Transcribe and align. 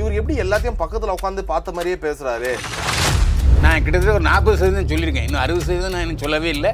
இவர் 0.00 0.18
எப்படி 0.20 0.34
எல்லாத்தையும் 0.44 0.80
பக்கத்துல 0.82 1.14
உட்காந்து 1.16 1.42
பார்த்த 1.52 1.74
மாதிரியே 1.76 1.96
பேசுறாரு? 2.04 2.50
நான் 3.64 3.82
கிட்டத்தட்ட 3.84 4.18
ஒரு 4.18 4.26
நாற்பது 4.28 4.58
சதவீதம் 4.60 4.90
சொல்லியிருக்கேன். 4.92 5.26
இன்னும் 5.28 5.42
அறுபது 5.44 5.64
சதவீதம் 5.66 5.94
நான் 5.94 6.04
இன்னும் 6.04 6.22
சொல்லவே 6.24 6.50
இல்லை. 6.56 6.70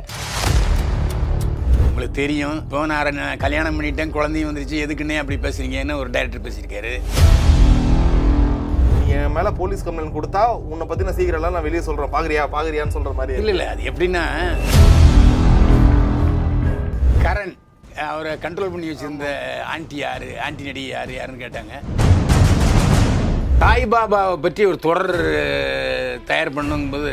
உங்களுக்கு 1.88 2.16
தெரியும் 2.20 2.56
இப்போ 2.62 2.84
நான் 2.92 3.20
கல்யாணம் 3.44 3.76
பண்ணிட்டேன் 3.78 4.14
குழந்தையும் 4.16 4.48
வந்துருச்சு 4.50 4.82
எதுக்குன்னே 4.84 5.16
அப்படி 5.22 5.38
பேசுறீங்கன்னு 5.46 5.98
ஒரு 6.02 6.10
டைரக்டர் 6.16 6.44
பேசியிருக்காரு? 6.46 6.92
என் 9.16 9.34
மேல 9.36 9.50
போலீஸ் 9.61 9.84
கம்ப்ளைண்ட் 9.86 10.16
கொடுத்தா 10.16 10.43
உன்னை 10.72 10.86
பத்தின 10.90 11.14
சீக்கிரம் 11.18 11.54
நான் 11.56 11.66
வெளியே 11.68 11.82
சொல்றேன். 11.88 12.12
பாக்குறியா? 12.16 12.45
பாக்குறியான்னு 12.56 12.96
சொல்ற 12.96 13.12
மாதிரி 13.20 13.38
இல்லை 13.43 13.54
இல்லை 13.54 13.68
அது 13.74 13.88
எப்படின்னா 13.93 14.24
கரண் 17.24 17.54
அவரை 18.11 18.32
கண்ட்ரோல் 18.45 18.72
பண்ணி 18.74 18.90
வச்சிருந்த 18.93 19.29
ஆண்டி 19.74 19.98
யாரு? 20.06 20.30
ஆண்டி 20.46 20.68
நடிகை 20.68 20.90
யாரு? 20.96 21.12
யாருன்னு 21.18 21.45
கேட்டாங்க. 21.45 21.74
சாய் 23.61 23.84
பாபாவை 23.93 24.34
பற்றி 24.45 24.62
ஒரு 24.70 24.79
தொடர் 24.86 25.12
தயார் 26.28 26.51
பண்ணும்போது 26.56 27.12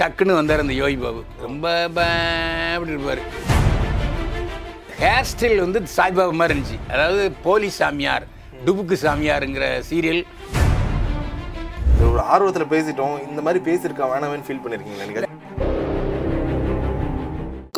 டக்குன்னு 0.00 0.38
வந்தார் 0.38 0.62
அந்த 0.62 0.74
யோகி 0.78 0.96
பாபு. 1.02 1.20
ரொம்ப 1.44 1.66
அப்படி 2.74 2.94
இருப்பார். 2.94 3.20
ஹேர் 5.02 5.28
ஸ்டைல் 5.32 5.62
வந்து 5.64 5.80
சாய்பாபா 5.96 6.34
மாதிரி 6.40 6.54
இருந்துச்சு. 6.54 6.78
அதாவது 6.94 7.24
போலி 7.46 7.70
சாமியார் 7.80 8.26
டுபுக்கு 8.66 8.98
சாமியாருங்கிற 9.04 9.68
சீரியல் 9.90 10.22
ஒரு 12.08 12.22
ஆர்வத்தில் 12.32 12.72
பேசிட்டோம். 12.74 13.16
இந்த 13.28 13.42
மாதிரி 13.48 13.62
பேசியிருக்கா 13.70 14.10
வேணாமேன்னு 14.14 14.48
ஃபீல் 14.48 14.64
பண்ணிருக்கீங்க 14.64 15.30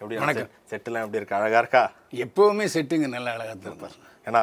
எப்படி 0.00 0.18
வணக்கம். 0.20 0.50
செட்டுலாம் 0.70 1.04
எப்படி 1.04 1.18
இருக்கு? 1.20 1.36
அழகா 1.38 1.60
இருக்கா? 1.62 1.82
எப்பவுமே 2.24 2.66
செட்டுங்க 2.74 3.08
நல்ல 3.08 3.28
அழகாக 3.32 3.54
தான் 3.56 3.70
இருப்பார் 3.70 3.96
ஏன்னா 4.26 4.42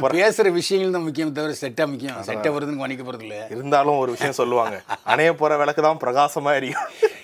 போற 0.00 0.12
பேசுற 0.16 0.46
விஷயங்கள் 0.56 0.94
தான் 0.94 1.04
முக்கியம் 1.04 1.30
தவிர 1.36 1.52
செட்டா 1.60 1.84
முக்கியம். 1.92 2.16
செட்டை 2.26 2.50
வருதுன்னு 2.54 2.80
கவனிக்க 2.80 3.04
போறது 3.04 3.24
இல்ல. 3.26 3.36
இருந்தாலும் 3.52 4.00
ஒரு 4.02 4.10
விஷயம் 4.14 4.38
சொல்லுவாங்க. 4.40 4.76
அணைய 5.12 5.30
போற 5.34 5.52
விளக்கு 5.60 5.82
தான் 5.86 6.00
பிரகாசமா 6.02 6.50
எரியும். 6.58 6.82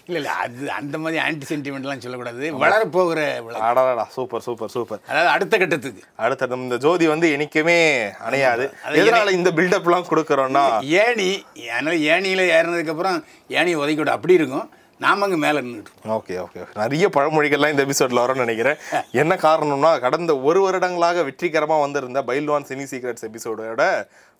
இல்ல 0.09 0.19
இல்ல 0.21 0.31
அது 0.43 0.69
அந்த 0.77 0.97
மாதிரி 0.99 1.19
ஆன்டி 1.25 1.47
சென்டிமெண்ட்லாம் 1.51 2.03
சொல்லக்கூடாது 2.05 2.45
வளரப்போகிற 2.63 3.21
அடடா 3.65 4.05
சூப்பர் 4.15 4.45
சூப்பர் 4.47 4.73
சூப்பர். 4.75 5.01
அதாவது 5.11 5.31
அடுத்த 5.35 5.55
கட்டத்துக்கு. 5.59 6.03
அடுத்த 6.19 6.59
இந்த 6.61 6.79
ஜோதி 6.85 7.07
வந்து 7.07 7.29
என்னைக்குமே 7.35 7.79
அணையாது. 8.27 8.67
எதனால 9.01 9.35
இந்த 9.39 9.53
பில்டப்லாம் 9.59 10.09
கொடுக்குறோம்னா? 10.11 10.65
ஏணி 11.03 11.31
அதனால 11.71 11.97
ஏணியில 12.15 12.49
ஏறினதுக்கு 12.57 12.95
அப்புறம் 12.95 13.19
ஏணி 13.59 13.75
உதைக்க 13.83 14.03
விட 14.03 14.13
அப்படி 14.17 14.41
இருக்கும். 14.41 14.67
நாம 15.05 15.25
அங்கே 15.25 15.39
மேலே 15.45 15.59
நின்றுட்டு 15.65 15.91
இருக்கோம். 15.91 16.13
ஓகே 16.19 16.37
ஓகே 16.45 16.63
நிறைய 16.81 17.07
பழமொழிகள்லாம் 17.17 17.73
இந்த 17.75 17.83
எபிசோடில் 17.87 18.23
வரும்னு 18.23 18.45
நினைக்கிறேன். 18.45 18.79
என்ன 19.23 19.33
காரணம்னா 19.45 19.91
கடந்த 20.05 20.33
ஒரு 20.49 20.61
வருடங்களாக 20.65 21.23
வெற்றிகரமாக 21.29 21.85
வந்திருந்த 21.85 22.23
பைல்வான் 22.31 22.69
சினி 22.71 22.87
சீக்ரெட்ஸ் 22.93 23.27
எபிசோடோட 23.29 23.85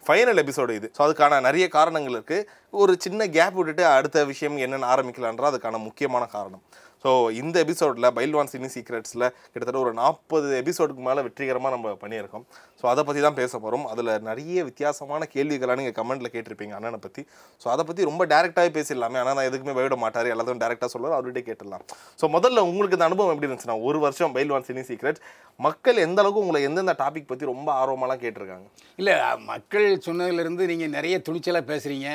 ஃபைனல் 0.07 0.41
எபிசோடு 0.45 0.73
இது. 0.79 0.89
ஸோ 0.97 1.01
அதுக்கான 1.07 1.41
நிறைய 1.47 1.69
காரணங்கள் 1.77 2.17
இருக்குது 2.17 2.47
ஒரு 2.83 2.93
சின்ன 3.05 3.29
கேப் 3.37 3.57
விட்டுட்டு 3.59 3.85
அடுத்த 3.97 4.25
விஷயம் 4.33 4.59
என்னென்னு 4.65 4.91
ஆரம்பிக்கலான்ற 4.95 5.47
அதுக்கான 5.51 5.81
முக்கியமான 5.89 6.27
காரணம். 6.37 6.63
ஸோ 7.05 7.11
இந்த 7.41 7.57
எபிசோடில் 7.65 8.09
பைல்வான் 8.17 8.51
சினி 8.53 8.69
சீக்ரெட்ஸில் 8.75 9.25
கிட்டத்தட்ட 9.53 9.79
ஒரு 9.85 9.93
நாற்பது 10.01 10.49
எபிசோடுக்கு 10.63 11.03
மேலே 11.09 11.21
வெற்றிகரமாக 11.27 11.73
நம்ம 11.75 11.93
பண்ணியிருக்கோம். 12.03 12.45
ஸோ 12.81 12.85
அதை 12.93 13.03
பற்றி 13.09 13.21
தான் 13.27 13.37
பேச 13.41 13.53
போகிறோம் 13.65 13.85
அதில் 13.93 14.13
நிறைய 14.29 14.65
வித்தியாசமான 14.69 15.29
கேள்விகளாக 15.35 15.77
நீங்கள் 15.81 15.97
கமெண்ட்டில் 15.99 16.33
கேட்டிருப்பீங்க 16.35 16.75
அண்ணனை 16.79 17.01
பற்றி 17.05 17.23
ஸோ 17.63 17.67
அதை 17.75 17.85
பற்றி 17.91 18.09
ரொம்ப 18.11 18.23
டேரெக்டாகவே 18.33 18.73
பேசிடலாமே. 18.79 19.19
ஆனால் 19.23 19.37
நான் 19.39 19.49
எதுக்குமே 19.51 19.77
பயவிட 19.79 19.99
மாட்டார். 20.05 20.31
எல்லாத்தையும் 20.35 20.63
டேரெக்டாக 20.65 20.91
சொல்லுவார். 20.95 21.17
அவர்கிட்ட 21.19 21.43
கேட்டுடலாம். 21.51 21.85
ஸோ 22.23 22.25
முதல்ல 22.37 22.65
உங்களுக்கு 22.71 22.99
இந்த 22.99 23.09
அனுபவம் 23.11 23.33
எப்படி 23.35 23.49
இருந்துச்சுன்னா 23.49 23.79
ஒரு 23.91 24.01
வருஷம் 24.07 24.35
பைல்வான் 24.39 24.67
சினி 24.71 24.85
சீக்ரெட் 24.91 25.21
மக்கள் 25.67 26.03
எந்த 26.07 26.19
அளவுக்கு 26.23 26.43
உங்களை 26.45 26.61
எந்தெந்த 26.71 26.97
டாபிக் 27.05 27.31
பற்றி 27.31 27.47
ரொம்ப 27.53 27.69
ஆர்வமாலாம் 27.83 28.23
கேட்டிருக்காங்க? 28.25 28.67
இல்லை 28.99 29.15
மக்கள் 29.53 29.89
சொன்னதுலேருந்து 30.09 30.67
நீங்கள் 30.73 30.95
நிறைய 30.99 31.17
துணிச்சலாக 31.29 31.65
பேசுகிறீங்க 31.73 32.11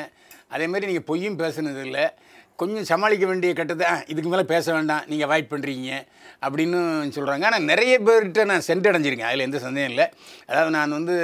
அதே 0.54 0.66
மாதிரி 0.72 0.92
பொய்யும் 1.10 1.40
பேசுனது 1.42 1.82
இல்லை. 1.88 2.06
கொஞ்சம் 2.60 2.88
சமாளிக்க 2.90 3.24
வேண்டிய 3.30 3.52
கட்டத்தை 3.58 3.86
இதுக்கு 4.12 4.30
மேலே 4.32 4.44
பேச 4.52 4.66
வேண்டாம் 4.76 5.06
நீங்கள் 5.10 5.26
அவாய்ட் 5.28 5.52
பண்ணுறீங்க 5.52 5.90
அப்படின்னு 6.44 6.78
சொல்கிறாங்க 7.16 7.44
ஆனால் 7.48 7.64
நிறைய 7.70 7.94
பேர்கிட்ட 8.06 8.42
நான் 8.50 8.66
சென்றடைஞ்சிருக்கேன். 8.68 9.30
அதில் 9.30 9.46
எந்த 9.46 9.60
சந்தேகம் 9.64 9.92
இல்லை. 9.92 10.06
அதாவது 10.50 10.72
நான் 10.78 10.96
வந்து 10.98 11.16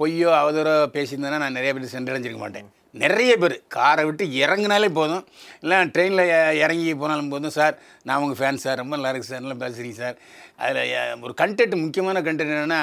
பொய்யோ 0.00 0.30
அவதூறோ 0.40 0.74
பேசியிருந்தேன்னா 0.96 1.42
நான் 1.44 1.56
நிறைய 1.58 1.72
பேர் 1.76 1.94
சென்றடைஞ்சிருக்க 1.96 2.40
மாட்டேன். 2.44 2.68
நிறைய 3.02 3.32
பேர். 3.42 3.54
காரை 3.76 4.02
விட்டு 4.08 4.24
இறங்குனாலே 4.42 4.88
போதும். 4.98 5.24
இல்லை 5.62 5.78
ட்ரெயினில் 5.94 6.32
இறங்கி 6.64 6.92
போனாலும் 7.02 7.32
போதும். 7.34 7.54
சார் 7.58 7.74
நான் 8.08 8.20
உங்கள் 8.24 8.38
ஃபேன் 8.40 8.62
சார். 8.64 8.80
ரொம்ப 8.82 8.94
நல்லா 8.96 9.12
இருக்குது 9.12 9.32
சார். 9.32 9.44
நல்லா 9.46 9.58
பேசுகிறீங்க 9.62 9.98
சார். 10.02 10.16
அதில் 10.64 11.22
ஒரு 11.26 11.34
கண்டென்ட் 11.42 11.76
முக்கியமான 11.84 12.22
கண்டென்ட் 12.28 12.54
என்னென்னா 12.56 12.82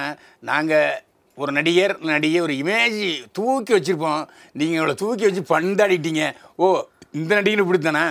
நாங்கள் 0.51 0.89
ஒரு 1.37 1.51
நடிகர் 1.57 1.93
நடிகை 2.13 2.39
ஒரு 2.47 2.55
இமேஜ் 2.61 3.01
தூக்கி 3.37 3.71
வச்சுருப்போம். 3.75 4.23
நீங்கள் 4.59 4.79
இவ்வளோ 4.79 4.95
தூக்கி 5.03 5.25
வச்சு 5.27 5.43
பந்தாடிட்டீங்க. 5.53 6.23
ஓ 6.63 6.65
இந்த 7.13 7.31
நடிகர் 7.37 7.63
இப்படித்தானா? 7.63 8.03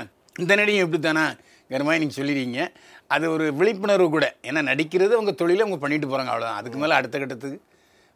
இந்த 0.43 0.53
நடிகை 0.61 0.81
இப்படித்தானாங்கிற 0.85 1.83
மாதிரி 1.87 2.03
நீங்கள் 2.03 2.19
சொல்லிடுறீங்க 2.21 2.61
அது 3.15 3.25
ஒரு 3.35 3.45
விழிப்புணர்வு 3.59 4.09
கூட. 4.15 4.27
ஏன்னா 4.49 4.61
நடிக்கிறது 4.71 5.13
அவங்க 5.19 5.33
தொழிலை 5.41 5.63
அவங்க 5.65 5.79
பண்ணிட்டு 5.85 6.09
போகிறாங்க 6.11 6.33
அவ்வளோதான் 6.33 6.61
அதுக்கு 6.61 6.81
மேலே 6.83 6.97
அடுத்த 7.01 7.19
கட்டத்துக்கு 7.23 7.59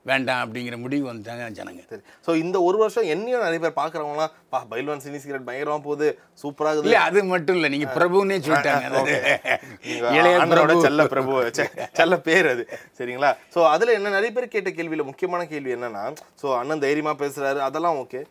வேண்டாம் 0.06 0.40
அப்படிங்கிற 0.44 0.76
முடிவு 0.82 1.04
வந்துட்டாங்க 1.10 1.44
ஜனங்க. 1.58 1.82
சரி. 1.90 2.02
ஸோ 2.26 2.30
இந்த 2.42 2.56
ஒரு 2.66 2.76
வருஷம் 2.82 3.06
என்னையும் 3.12 3.44
நிறைய 3.46 3.60
பேர் 3.62 3.76
பார்க்குறவங்களாம் 3.78 4.32
பா 4.52 4.58
பைல்வான் 4.72 5.02
சினி 5.04 5.18
சீக்ரெட் 5.22 5.46
பயங்கரமா 5.48 5.78
போகுது. 5.86 6.08
சூப்பராக 6.42 6.82
இல்லை 6.84 6.98
அது 7.08 7.20
மட்டும் 7.32 7.56
இல்லை. 7.58 7.70
நீங்கள் 7.74 7.94
பிரபுன்னே 7.96 8.38
சொல்லிட்டாங்க. 8.46 8.84
அதாவது 8.90 9.14
செல்ல 10.86 11.06
பிரபு. 11.14 11.36
செல்ல 12.00 12.18
பேர் 12.28 12.48
அது. 12.54 12.64
சரிங்களா? 12.98 13.30
சோ 13.54 13.62
அதுல 13.74 13.94
என்ன 13.98 14.12
நிறைய 14.18 14.32
பேர் 14.38 14.54
கேட்ட 14.56 14.72
கேள்வியில 14.78 15.06
முக்கியமான 15.10 15.46
கேள்வி 15.54 15.72
என்னன்னா 15.78 16.04
சோ 16.42 16.48
அண்ணன் 16.60 16.84
தைரியமா 16.86 17.14
பேசுறாரு. 17.24 17.62
அதெல்லாம் 17.68 18.00
ஓகே. 18.04 18.22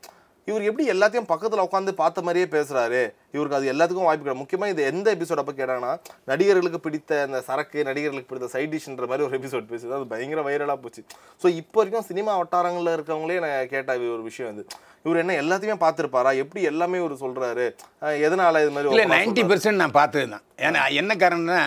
இவர் 0.49 0.67
எப்படி 0.69 0.85
எல்லாத்தையும் 0.93 1.27
பக்கத்துல 1.31 1.65
உட்காந்து 1.67 1.91
பார்த்த 2.01 2.25
மாதிரியே 2.27 2.47
பேசுகிறாரு 2.55 3.01
இவருக்கு 3.35 3.57
அது 3.59 3.71
எல்லாத்துக்கும் 3.73 4.07
வாய்ப்பு 4.07 4.23
கிடையாது. 4.23 4.41
முக்கியமாக 4.41 4.73
இது 4.73 4.83
எந்த 4.91 5.07
எபிசோட் 5.17 5.41
அப்போ 5.43 5.53
கேட்டாங்கன்னா 5.59 5.91
நடிகர்களுக்கு 6.31 6.79
பிடித்த 6.87 7.21
அந்த 7.27 7.39
சரக்கு 7.49 7.79
நடிகர்களுக்கு 7.89 8.31
பிடித்த 8.31 8.49
சைட் 8.55 8.73
டிஷ்ன்ற 8.73 9.07
மாதிரி 9.11 9.27
ஒரு 9.27 9.37
எபிசோட் 9.39 9.69
பேசுது. 9.73 9.93
அது 9.99 10.07
பயங்கர 10.13 10.41
வைரலா 10.49 10.77
போச்சு. 10.85 11.03
ஸோ 11.43 11.49
இப்போ 11.61 11.79
வரைக்கும் 11.81 12.07
சினிமா 12.11 12.33
வட்டாரங்கள்ல 12.41 12.95
இருக்கவங்களே 12.97 13.39
நான் 13.45 13.71
கேட்ட 13.75 13.97
ஒரு 14.15 14.23
விஷயம் 14.29 14.51
அது 14.53 14.65
இவர் 15.05 15.19
என்ன 15.21 15.33
எல்லாத்தையுமே 15.41 15.75
பார்த்திருப்பாரா? 15.81 16.31
எப்படி 16.41 16.61
எல்லாமே 16.69 16.97
இவர் 16.97 17.13
சொல்றாரு? 17.23 17.65
அஹ் 18.05 18.17
எதனால 18.25 18.61
இது 18.63 18.71
மாதிரி 18.75 18.89
இல்லை 18.91 19.03
open 19.05 19.13
ஆ 19.13 19.15
நைன்டி 19.15 19.41
சொல்றாரு? 19.41 19.49
பர்சன்ட் 19.51 19.81
நான் 19.81 19.97
பார்த்தது 19.97 20.27
தான் 20.33 20.43
ஏன்னா 20.65 20.81
என்ன 20.99 21.15
காரணம்னா 21.23 21.59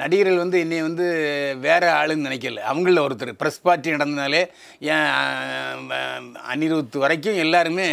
நடிகர்கள் 0.00 0.42
வந்து 0.42 0.58
என்னை 0.64 0.80
வந்து 0.82 1.06
வேற 1.66 1.82
ஆளுன்னு 1.98 2.26
நினைக்கல. 2.28 2.62
அவங்கள 2.70 3.04
ஒருத்தர் 3.06 3.32
ப்ரெஸ் 3.42 3.62
பார்ட்டி 3.62 3.94
நடந்தனாலே 3.94 4.42
அனிருத் 6.52 6.98
வரைக்கும் 7.04 7.40
எல்லாருமே 7.44 7.88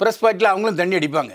ப்ரெஸ் 0.00 0.22
பார்ட்டியில் 0.24 0.52
அவங்களும் 0.52 0.80
தண்ணி 0.82 0.98
அடிப்பாங்க. 1.00 1.32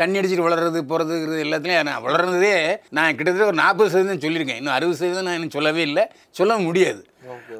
தண்ணி 0.00 0.18
அடிச்சுட்டு 0.18 0.46
வளர்றது 0.46 0.80
போகிறதுங்கிறது 0.90 1.44
எல்லாத்துலேயும் 1.44 1.86
நான் 1.88 2.04
வளர்றதே 2.06 2.54
நான் 2.96 3.16
கிட்டத்தட்ட 3.18 3.50
ஒரு 3.50 3.60
நாற்பது 3.62 3.90
சதவீதம் 3.92 4.24
சொல்லியிருக்கேன். 4.24 4.60
இன்னும் 4.60 4.76
அறுபது 4.76 4.98
சதவீதம் 5.00 5.28
நான் 5.28 5.38
இன்னும் 5.38 5.56
சொல்லவே 5.56 5.82
இல்லை. 5.90 6.04
சொல்ல 6.40 6.58
முடியாது. 6.66 7.00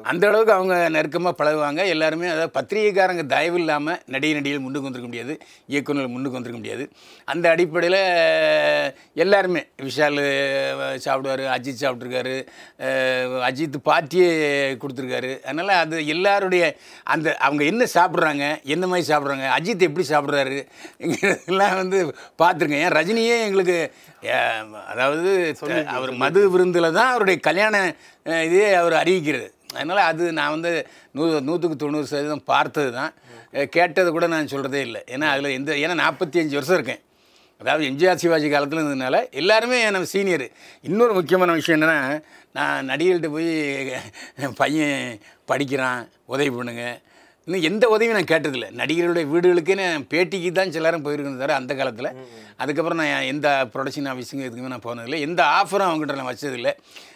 அந்த 0.09 0.23
அளவுக்கு 0.27 0.53
அவங்க 0.57 0.75
நெருக்கமாக 0.95 1.33
பழகுவாங்க. 1.39 1.81
எல்லாருமே 1.93 2.27
அதாவது 2.33 2.53
பத்திரிகைக்காரங்க 2.57 3.23
தயவு 3.33 3.57
இல்லாமல் 3.61 3.97
நடிகை 4.13 4.33
நடிகைகள் 4.37 4.63
முன்னுக்கு 4.65 4.87
வந்திருக்க 4.87 5.09
முடியாது. 5.11 5.33
இயக்குநர்கள் 5.73 6.13
முன்னுக்கு 6.13 6.37
வந்திருக்க 6.37 6.61
முடியாது. 6.61 6.85
அந்த 7.33 7.45
அடிப்படையில் 7.53 7.99
எல்லாருமே 9.23 9.61
விஷால் 9.87 10.21
சாப்பிடுவார் 11.05 11.43
அஜித் 11.55 11.81
சாப்பிட்ருக்காரு 11.83 12.35
அஜித் 13.49 13.77
பார்ட்டியே 13.89 14.29
கொடுத்துருக்காரு. 14.83 15.31
அதனால் 15.47 15.73
அது 15.83 15.99
எல்லாருடைய 16.15 16.63
அந்த 17.15 17.35
அவங்க 17.47 17.65
என்ன 17.71 17.89
சாப்பிட்றாங்க 17.97 18.47
எந்த 18.75 18.87
மாதிரி 18.93 19.09
சாப்பிட்றாங்க 19.11 19.47
அஜித் 19.57 19.87
எப்படி 19.89 20.07
சாப்பிட்றாரு 20.13 20.59
எல்லாம் 21.51 21.77
வந்து 21.81 21.99
பார்த்துருக்கேன் 22.43 22.85
ஏன் 22.87 22.97
ரஜினியே 22.99 23.37
எங்களுக்கு 23.47 23.79
அதாவது 24.93 25.31
அவர் 25.95 26.11
மது 26.23 26.41
விருந்தில் 26.53 26.95
தான் 26.97 27.11
அவருடைய 27.11 27.37
கல்யாண 27.47 27.75
இதே 28.47 28.67
அவர் 28.81 29.01
அறிவிக்கிறது 29.01 29.48
அதனால் 29.77 30.01
அது 30.11 30.23
நான் 30.39 30.53
வந்து 30.55 30.71
நூ 31.17 31.23
நூற்றுக்கு 31.47 31.75
தொண்ணூறு 31.83 32.09
சதவீதம் 32.11 32.47
பார்த்தது 32.51 32.91
தான். 32.99 33.11
கேட்டது 33.75 34.09
கூட 34.15 34.25
நான் 34.33 34.51
சொல்கிறதே 34.53 34.81
இல்லை. 34.87 35.01
ஏன்னா 35.13 35.27
அதில் 35.33 35.55
எந்த 35.59 35.77
ஏன்னா 35.83 35.95
நாற்பத்தி 36.05 36.39
அஞ்சு 36.43 36.57
வருஷம் 36.59 36.77
இருக்கேன். 36.79 37.01
அதாவது 37.61 37.83
எம்ஜிஆர் 37.89 38.21
சிவாஜி 38.21 38.47
காலத்தில் 38.51 38.79
இருந்ததுனால 38.79 39.17
எல்லாருமே 39.41 39.77
நம்ம 39.95 40.09
சீனியர். 40.13 40.45
இன்னொரு 40.89 41.13
முக்கியமான 41.17 41.55
விஷயம் 41.59 41.77
என்னென்னா 41.77 41.97
நான் 42.57 42.87
நடிகர்கள்ட்ட 42.91 43.29
போய் 43.37 43.49
பையன் 44.61 44.97
படிக்கிறான் 45.51 46.01
உதவி 46.33 46.51
பண்ணுங்க. 46.57 46.85
இன்னும் 47.47 47.65
எந்த 47.69 47.85
உதவியும் 47.93 48.17
நான் 48.17 48.31
கேட்டதில்லை. 48.31 48.69
நடிகர்களுடைய 48.79 49.25
வீடுகளுக்கே 49.33 49.75
நான் 49.79 50.07
பேட்டிக்கு 50.13 50.49
தான் 50.57 50.73
சிலரும் 50.75 51.05
போயிருக்கேன் 51.05 51.39
தவிர 51.41 51.55
அந்த 51.59 51.73
காலத்தில். 51.79 52.09
அதுக்கப்புறம் 52.61 52.99
நான் 53.01 53.29
எந்த 53.33 53.47
ப்ரொடக்ஷன் 53.73 54.09
ஆஃபீஸுங்க 54.11 54.43
எதுக்குமே 54.47 54.73
நான் 54.73 54.87
போனதில்லை. 54.87 55.19
எந்த 55.27 55.41
ஆஃபரும் 55.59 55.89
அவங்ககிட்ட 55.89 56.17
நான் 56.19 56.31
வச்சதில்லை. 56.31 56.73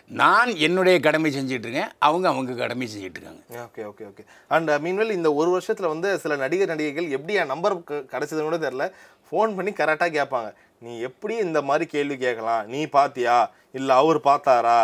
நான் 0.10 0.50
என்னுடைய 0.66 0.96
கடமை 1.00 1.30
செஞ்சுட்டு 1.36 1.68
இருக்கேன் 1.68 1.92
அவங்க 2.08 2.26
அவங்க 2.30 2.54
கடமை 2.54 2.86
செஞ்சுட்டு 2.88 3.20
இருக்காங்க 3.20 3.42
okay 3.66 3.84
okay 3.92 4.04
okay 4.10 4.24
and 4.56 4.72
meanwhile 4.86 5.16
இந்த 5.18 5.30
ஒரு 5.34 5.50
வருஷத்துல 5.56 5.92
வந்து 5.94 6.10
சில 6.24 6.36
நடிகர் 6.36 6.72
நடிகைகள் 6.74 7.14
எப்படி 7.18 7.38
என் 7.42 7.54
நம்பர் 7.54 7.76
கிடைச்சதுன்னு 8.14 8.50
கூட 8.50 8.60
தெரியல. 8.66 8.88
ஃபோன் 9.28 9.56
பண்ணி 9.58 9.72
கரெக்டாக 9.78 10.12
கேட்பாங்க. 10.18 10.50
நீ 10.82 10.92
எப்படி 11.08 11.36
இந்த 11.46 11.60
மாதிரி 11.62 11.86
கேள்வி 11.94 12.18
கேட்கலாம்? 12.18 12.66
நீ 12.74 12.82
பாத்தியா? 12.98 13.38
இல்ல 13.80 13.94
அவர் 14.02 14.20
பார்த்தாரா 14.30 14.78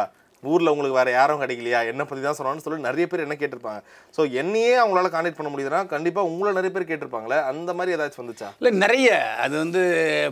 ஊர்ல 0.44 0.72
உங்களுக்கு 0.74 1.00
வேற 1.00 1.10
யாரும் 1.12 1.42
கிடைக்கலையா? 1.42 1.80
என்ன 1.92 2.02
பத்தி 2.06 2.22
தான் 2.24 2.38
சொன்னான்னு 2.38 2.64
சொல்லி 2.66 2.88
நிறைய 2.88 3.06
பேர் 3.08 3.26
என்ன 3.26 3.36
கேட்டிருப்பாங்க. 3.40 3.82
ஸோ 4.16 4.22
என்னையே 4.42 4.74
அவங்களால 4.82 5.10
கான்டாக்ட் 5.16 5.40
பண்ண 5.40 5.52
முடியுதுன்னா 5.54 5.82
கண்டிப்பா 5.96 6.24
உங்களை 6.32 6.54
நிறைய 6.60 6.72
பேர் 6.76 6.90
கேட்டிருப்பாங்களே 6.92 7.40
அந்த 7.52 7.74
மாதிரி 7.74 7.96
ஏதாச்சும் 7.98 8.24
வந்துச்சா? 8.24 8.50
இல்லை 8.62 8.72
நிறைய. 8.86 9.10
அது 9.46 9.56
வந்து 9.64 9.82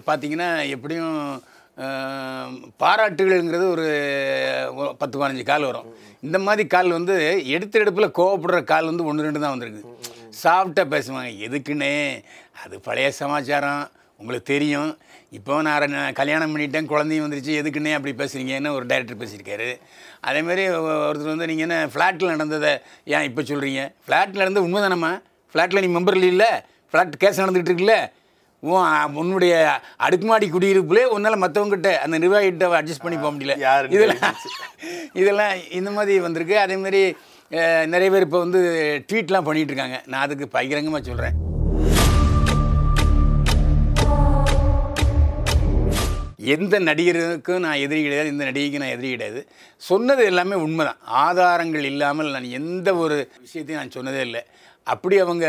பார்த்தீங்கன்னா 0.09 0.49
எப்படியும் 0.75 1.17
பாராட்டுகள்ங்கிறது 2.81 3.65
ஒரு 3.73 3.87
ஒரு 4.79 4.89
பத்து 5.01 5.15
பதினஞ்சு 5.19 5.43
கால் 5.49 5.67
வரும். 5.69 5.89
இந்த 6.25 6.37
மாதிரி 6.45 6.63
கால் 6.75 6.95
வந்து 6.97 7.15
எடுத்த 7.55 7.81
எடுப்பில் 7.81 8.15
கோவப்படுற 8.19 8.59
கால் 8.71 8.89
வந்து 8.91 9.07
ஒன்று 9.09 9.27
ரெண்டு 9.27 9.43
தான் 9.43 9.53
வந்திருக்கு 9.55 9.83
சாஃப்டாக 10.43 10.87
பேசுவாங்க 10.93 11.31
எதுக்குன்னே 11.47 11.93
அது 12.63 12.75
பழைய 12.87 13.09
சமாச்சாரம். 13.21 13.83
உங்களுக்கு 14.19 14.51
தெரியும். 14.53 14.91
இப்போ 15.37 15.53
நான் 15.67 15.95
கல்யாணம் 16.19 16.53
பண்ணிட்டேன் 16.53 16.91
குழந்தையும் 16.91 17.25
வந்துருச்சு. 17.25 17.53
எதுக்குன்னே 17.61 17.95
அப்படி 17.97 18.13
பேசுகிறீங்கன்னு 18.21 18.69
ஒரு 18.77 18.85
டைரக்டர் 18.91 19.21
பேசியிருக்காரு. 19.21 19.69
அதேமாரி 20.27 20.63
ஒருத்தர் 21.07 21.33
வந்து 21.33 21.49
நீங்கள் 21.51 21.67
என்ன 21.67 21.77
ஃப்ளாட்டில் 21.93 22.33
நடந்ததை 22.35 22.71
ஏன் 23.15 23.27
இப்போ 23.29 23.41
சொல்கிறீங்க 23.51 23.83
ஃப்ளாட்டில் 24.05 24.43
நடந்தது 24.43 24.67
உண்மைதானம்மா. 24.67 25.11
ஃப்ளாட்டில் 25.51 25.83
நீ 25.85 25.91
மெம்பர் 25.97 26.17
இல்லை. 26.33 26.51
ஃப்ளாட் 26.91 27.21
கேஸ் 27.23 27.41
நடந்துகிட்டு 27.43 27.71
இருக்குல்ல. 27.71 27.97
உன்னுடைய 29.21 29.53
அடுக்குமாடி 30.05 30.45
குடியிருப்புலே 30.53 31.03
உன்னால் 31.15 31.41
மற்றவங்ககிட்ட 31.43 31.89
அந்த 32.05 32.15
நிர்வாகிகிட்ட 32.23 32.69
அட்ஜஸ்ட் 32.79 33.05
பண்ணி 33.05 33.17
போக 33.17 33.31
முடியல. 33.35 33.55
இதெல்லாம் 33.95 34.37
இதெல்லாம் 35.21 35.53
இந்த 35.79 35.91
மாதிரி 35.91 36.19
வந்திருக்கு. 36.27 36.55
அதே 36.65 36.77
மாதிரி 36.85 37.01
நிறைய 37.93 38.11
பேர் 38.11 38.25
இப்போ 38.27 38.39
வந்து 38.45 38.61
ட்வீட்லாம் 39.09 39.47
பண்ணிட்டு 39.49 39.71
இருக்காங்க 39.73 39.99
நான் 40.13 40.25
அதுக்கு 40.27 40.47
பகிரங்கமாக 40.57 41.03
சொல்கிறேன் 41.09 41.37
எந்த 46.55 46.75
நடிகருக்கும் 46.79 47.63
நான் 47.65 47.81
எதிரி 47.85 48.01
கிடையாது. 48.03 48.29
எந்த 48.33 48.43
நடிகைக்கும் 48.49 48.83
நான் 48.83 48.93
எதிரி 48.97 49.09
கிடையாது. 49.13 49.39
சொன்னது 49.77 50.25
எல்லாமே 50.25 50.55
உண்மைதான். 50.65 50.99
ஆதாரங்கள் 51.05 51.87
இல்லாமல் 51.91 52.33
நான் 52.35 52.53
எந்த 52.59 52.89
ஒரு 53.03 53.17
விஷயத்தையும் 53.45 53.81
நான் 53.81 53.95
சொன்னதே 53.97 54.21
இல்லை. 54.27 54.41
அப்படி 54.93 55.15
அவங்க 55.25 55.45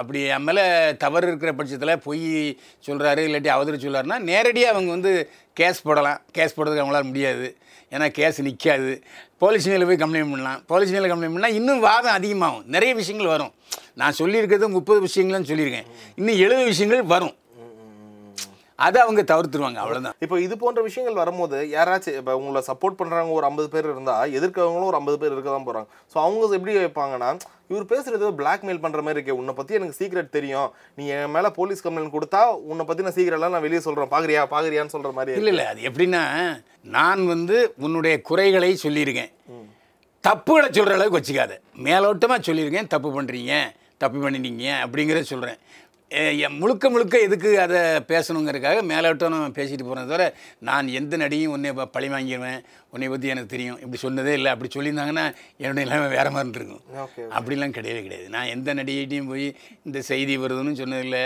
அப்படி 0.00 0.20
என் 0.34 0.46
மேலே 0.48 0.64
தவறு 0.96 1.26
இருக்கிற 1.28 1.52
பட்சத்தில் 1.52 1.98
பொய் 2.06 2.58
சொல்கிறாரு 2.86 3.22
இல்லாட்டி 3.26 3.50
அவதூறு 3.54 3.78
சொல்கிறாருன்னா 3.84 4.18
நேரடியாக 4.30 4.74
அவங்க 4.74 4.90
வந்து 4.90 5.12
கேஸ் 5.54 5.82
போடலாம். 5.82 6.20
கேஸ் 6.32 6.56
போடுறதுக்கு 6.58 6.84
அவங்களால 6.84 7.02
முடியாது. 7.02 7.56
ஏன்னா 7.90 8.08
கேஸ் 8.08 8.42
நிற்காது 8.42 8.92
போலீஸ் 9.38 9.68
நிலையில் 9.68 9.88
போய் 9.88 10.02
கம்ப்ளைண்ட் 10.02 10.30
பண்ணலாம். 10.34 10.60
போலீஸ் 10.66 10.90
நிலையில் 10.90 11.16
கம்ப்ளைண்ட் 11.16 11.36
பண்ணால் 11.36 11.58
இன்னும் 11.60 11.80
வாதம் 11.80 12.12
அதிகமாகும். 12.12 12.64
நிறைய 12.66 12.94
விஷயங்கள் 12.94 13.32
வரும். 13.34 13.52
நான் 13.94 14.18
சொல்லியிருக்கிறது 14.18 14.68
முப்பது 14.68 15.00
விஷயங்கள்னு 15.08 15.50
சொல்லியிருக்கேன். 15.52 15.88
இன்னும் 16.16 16.36
எழுபது 16.36 16.64
விஷயங்கள் 16.64 17.02
வரும். 17.02 17.34
அதை 18.86 18.98
அவங்க 19.04 19.22
தவிர்த்துருவாங்க 19.30 19.80
அவ்வளோதான் 19.82 20.16
இப்போ 20.24 20.36
இது 20.44 20.54
போன்ற 20.62 20.80
விஷயங்கள் 20.86 21.18
வரும்போது 21.22 21.58
யாராச்சும் 21.76 22.16
இப்போ 22.20 22.32
உங்களை 22.40 22.60
சப்போர்ட் 22.68 22.98
பண்றவங்க 23.00 23.34
ஒரு 23.38 23.46
ஐம்பது 23.48 23.68
பேர் 23.74 23.88
இருந்தா 23.90 24.14
எதிர்க்கவங்களும் 24.38 24.90
ஒரு 24.90 24.98
ஐம்பது 25.00 25.18
பேர் 25.22 25.34
இருக்க 25.34 25.50
தான் 25.50 25.66
போறாங்க. 25.68 25.88
ஸோ 26.12 26.16
அவங்க 26.26 26.56
எப்படி 26.58 26.74
வைப்பாங்கன்னா 26.78 27.30
இவர் 27.72 27.90
பேசுறது 27.92 28.30
பிளாக்மெயில் 28.40 28.82
பண்ற 28.84 29.02
மாதிரி 29.04 29.18
இருக்கே. 29.18 29.36
உன்னை 29.40 29.52
பத்தி 29.58 29.78
எனக்கு 29.78 29.98
சீக்ரெட் 30.00 30.34
தெரியும். 30.38 30.70
நீ 30.98 31.04
என் 31.16 31.34
மேல 31.36 31.50
போலீஸ் 31.58 31.84
கம்ப்ளைண்ட் 31.84 32.16
கொடுத்தா 32.16 32.40
உன்னை 32.70 32.86
பத்தின 32.88 33.12
சீக்கிரம்லாம் 33.18 33.54
நான் 33.56 33.66
வெளியே 33.66 33.82
சொல்றேன். 33.86 34.12
பாக்குறியா? 34.14 34.42
பாக்குறியான்னு 34.54 34.94
சொல்ற 34.96 35.12
மாதிரி 35.18 35.38
இல்லை 35.40 35.52
இல்லை. 35.54 35.66
அது 35.72 35.82
எப்படின்னா 35.90 36.22
நான் 36.96 37.22
வந்து 37.34 37.58
உன்னுடைய 37.86 38.14
குறைகளை 38.30 38.72
சொல்லியிருக்கேன். 38.86 39.32
தப்புகளை 40.24 40.68
சொல்கிற 40.70 40.96
அளவுக்கு 40.96 41.20
வச்சுக்காத. 41.20 41.54
மேலோட்டமாக 41.86 42.40
சொல்லியிருக்கேன். 42.48 42.90
தப்பு 42.96 43.10
பண்ணுறீங்க 43.18 43.54
தப்பு 44.02 44.18
பண்ணிட்டீங்க. 44.22 44.66
அப்படிங்கிறத 44.84 45.26
சொல்கிறேன் 45.32 45.58
முழுக்க 46.60 46.84
முழுக்க 46.94 47.16
எதுக்கு 47.26 47.50
அதை 47.64 47.80
பேசணுங்கிறதுக்காக 48.10 48.78
மேலோட்டம் 48.90 49.32
நான் 49.34 49.54
பேசிட்டு 49.58 49.84
போகிறத 49.86 50.08
தவிர 50.10 50.24
நான் 50.68 50.86
எந்த 50.98 51.16
நடிகையும் 51.22 51.54
உன்னை 51.56 51.70
பழி 51.94 52.08
வாங்கிடுவேன் 52.14 52.60
உன்னை 52.94 53.06
பற்றி 53.12 53.32
எனக்கு 53.34 53.52
தெரியும். 53.54 53.78
இப்படி 53.82 54.00
சொன்னதே 54.04 54.32
இல்லை. 54.38 54.50
அப்படி 54.54 54.70
சொல்லியிருந்தாங்கன்னா 54.74 55.26
என்னுடைய 55.62 55.84
நிலைமை 55.86 56.08
வேறு 56.16 56.32
மாதிரி 56.34 56.60
இருக்கும் 56.60 56.82
அப்படிலாம் 57.36 57.76
கிடையவே 57.78 58.00
கிடையாது. 58.06 58.28
நான் 58.36 58.52
எந்த 58.54 58.74
நடிகைட்டையும் 58.80 59.30
போய் 59.32 59.46
இந்த 59.88 59.98
செய்தி 60.10 60.36
வருதுன்னு 60.44 60.80
சொன்னதில்லை 60.82 61.24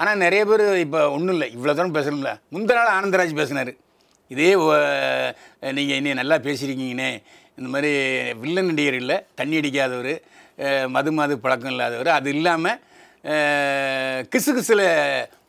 ஆனால் 0.00 0.22
நிறைய 0.24 0.44
பேர் 0.50 0.64
இப்போ 0.84 1.02
ஒன்றும் 1.16 1.34
இல்லை. 1.36 1.48
இவ்வளோ 1.56 1.74
தூரம் 1.78 1.96
பேசணும்ல 1.98 2.32
முந்தின 2.56 2.78
நாள் 2.80 2.94
ஆனந்தராஜ் 2.98 3.38
பேசினார். 3.40 3.72
இதே 4.34 4.50
நீங்கள் 5.78 5.96
என்னை 5.98 6.14
நல்லா 6.22 6.38
பேசியிருக்கீங்கண்ணே 6.48 7.10
இந்த 7.58 7.68
மாதிரி 7.74 7.92
வில்லன் 8.42 8.68
நடிகர் 8.70 8.98
இல்லை. 9.02 9.16
தண்ணி 9.40 9.54
அடிக்காதவர். 9.60 10.14
மது 10.94 11.10
மது 11.16 11.34
பழக்கம் 11.44 11.72
இல்லாதவர். 11.74 12.10
அது 12.18 12.28
இல்லாமல் 12.36 12.78
கிசு 14.32 14.50
கிசுல 14.56 14.82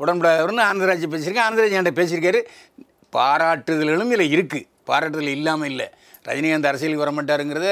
உடன்படாதவர்னு 0.04 0.64
ஆனந்தராஜ் 0.70 1.04
பேசியிருக்கேன் 1.14 1.48
ஆனந்தராஜ் 1.48 1.76
என்கிட்ட 1.76 2.00
பேசியிருக்காரு. 2.00 2.40
பாராட்டுதல்களும் 3.18 4.12
இதில் 4.14 4.34
இருக்குது 4.36 4.66
பாராட்டுதல் 4.90 5.36
இல்லாமல் 5.38 5.70
இல்லை. 5.72 5.88
ரஜினிகாந்த் 6.30 6.70
அரசியலுக்கு 6.72 7.04
வர 7.04 7.12
மாட்டாருங்கிறத 7.18 7.70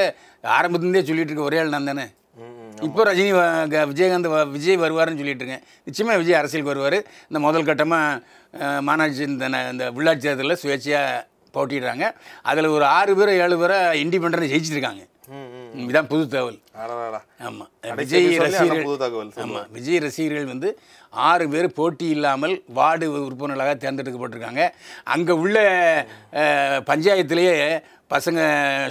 ஆரம்பத்துலேருந்தே 0.57 1.03
சொல்லிட்டு 1.09 1.31
இருக்க 1.31 1.49
ஒரே 1.49 1.59
ஆள் 1.61 1.73
நான் 1.75 1.89
தானே. 1.91 2.05
இப்போ 2.87 3.01
ரஜினி 3.09 3.31
விஜயகாந்த் 3.91 4.29
விஜய் 4.55 4.81
வருவாருன்னு 4.83 5.21
சொல்லிட்டு 5.21 5.43
இருக்கேன். 5.43 5.63
நிச்சயமாக 5.87 6.19
விஜய் 6.21 6.39
அரசியலுக்கு 6.41 6.73
வருவார். 6.73 6.97
இந்த 7.29 7.39
முதல் 7.47 7.67
கட்டமாக 7.69 8.81
மாநாட்சி 8.87 9.23
இந்த 9.31 9.47
இந்த 9.73 9.85
உள்ளாட்சி 9.97 10.27
தேர்தலில் 10.27 10.61
சுயேட்சையாக 10.63 11.25
போட்டிடுறாங்க 11.55 12.05
அதில் 12.51 12.73
ஒரு 12.77 12.85
ஆறு 12.97 13.13
பேர் 13.19 13.31
ஏழு 13.43 13.57
பேரை 13.63 13.77
இண்டிபெண்டன்ட் 14.03 14.51
ஜெயிச்சிருக்காங்க 14.53 15.03
இதான் 15.29 16.07
புது 16.07 16.27
தகவல். 16.27 16.59
ஆமாம் 17.39 17.69
விஜய் 17.95 18.37
ரசிகர்கள் 18.37 18.83
புது 18.83 18.97
தகவல் 18.97 19.31
ஆமாம் 19.35 19.67
விஜய் 19.71 19.97
ரசிகர்கள் 19.97 20.45
வந்து 20.45 20.79
ஆறு 21.09 21.49
பேர் 21.49 21.73
போட்டி 21.73 22.05
இல்லாமல் 22.05 22.63
வார்டு 22.67 23.11
உறுப்பினர்களாக 23.11 23.75
தேர்ந்தெடுக்கப்பட்டிருக்காங்க. 23.75 24.69
அங்கே 25.03 25.31
உள்ள 25.31 25.57
பஞ்சாயத்திலேயே 26.85 27.83
பசங்க 28.09 28.39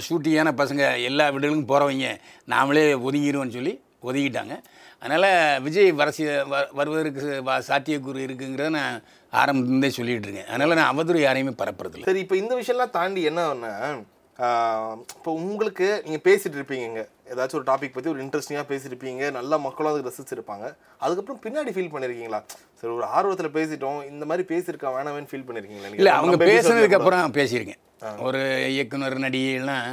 ஷூட்டிங்கான 0.09 0.51
பசங்க 0.61 1.03
எல்லா 1.03 1.29
வீடுகளுக்கும் 1.29 1.67
போகிறவங்க 1.67 2.19
நாமளே 2.47 2.85
ஒதுங்கிடுவோம்னு 3.07 3.57
சொல்லி 3.57 3.81
ஒதுக்கிட்டாங்க. 4.03 4.61
அதனால் 4.99 5.61
விஜய் 5.61 5.93
வரசி 5.93 6.23
வ- 6.51 6.67
வருவதற்கு 6.71 7.41
வ- 7.45 7.61
சாத்தியக்கூறு 7.67 8.19
இருக்குங்கிறத 8.25 8.69
நான் 8.69 9.01
ஆரம்பத்துலேருந்தே 9.33 9.87
சொல்லிட்டு 9.87 10.27
இருக்கேன். 10.27 10.47
அதனால் 10.47 10.75
நான் 10.75 10.97
அவதூறு 10.97 11.17
யாரையுமே 11.17 11.55
பரப்புறதில்ல. 11.57 12.03
சரி 12.03 12.19
இப்போ 12.19 12.35
இந்த 12.35 12.55
விஷயம்லாம் 12.55 12.89
தாண்டி 12.89 13.29
என்னன்னா 13.29 14.03
இப்போ 14.37 15.29
உங்களுக்கு 15.41 15.87
நீங்கள் 16.05 16.23
பேசிட்டு 16.27 16.57
இருப்பீங்க 16.59 17.03
ஏதாச்சும் 17.31 17.59
ஒரு 17.59 17.67
டாபிக் 17.69 17.93
பற்றி 17.93 18.11
ஒரு 18.13 18.19
இன்ட்ரெஸ்டிங்காக 18.23 18.67
பேசியிருப்பீங்க 18.71 19.29
நல்லா 19.37 19.57
மக்களும் 19.67 19.91
அதுக்கு 19.91 20.09
ரசிச்சிருப்பாங்க. 20.09 20.65
அதுக்கப்புறம் 21.03 21.39
பின்னாடி 21.45 21.71
ஃபீல் 21.75 21.93
பண்ணியிருக்கீங்களா 21.93 22.41
சரி 22.79 22.91
ஒரு 22.97 23.05
ஆர்வத்தில் 23.17 23.55
பேசிட்டோம். 23.57 24.01
இந்த 24.11 24.25
மாதிரி 24.31 24.45
பேசியிருக்கா 24.51 24.91
வேணாமேன்னு 24.97 25.31
ஃபீல் 25.31 25.47
பண்ணியிருக்கீங்களா? 25.47 25.95
இல்லை 26.01 26.13
அவங்க 26.17 26.33
நம்ம 26.35 26.45
episode 26.45 26.53
ல 26.53 26.61
பேசுனதுக்கு 26.61 26.95
கூட. 26.95 27.01
அப்புறம் 27.01 27.37
பேசியிருக்கேன். 27.39 27.81
ஒரு 28.27 28.43
இயக்குனர் 28.75 29.23
நடிகைலாம் 29.25 29.89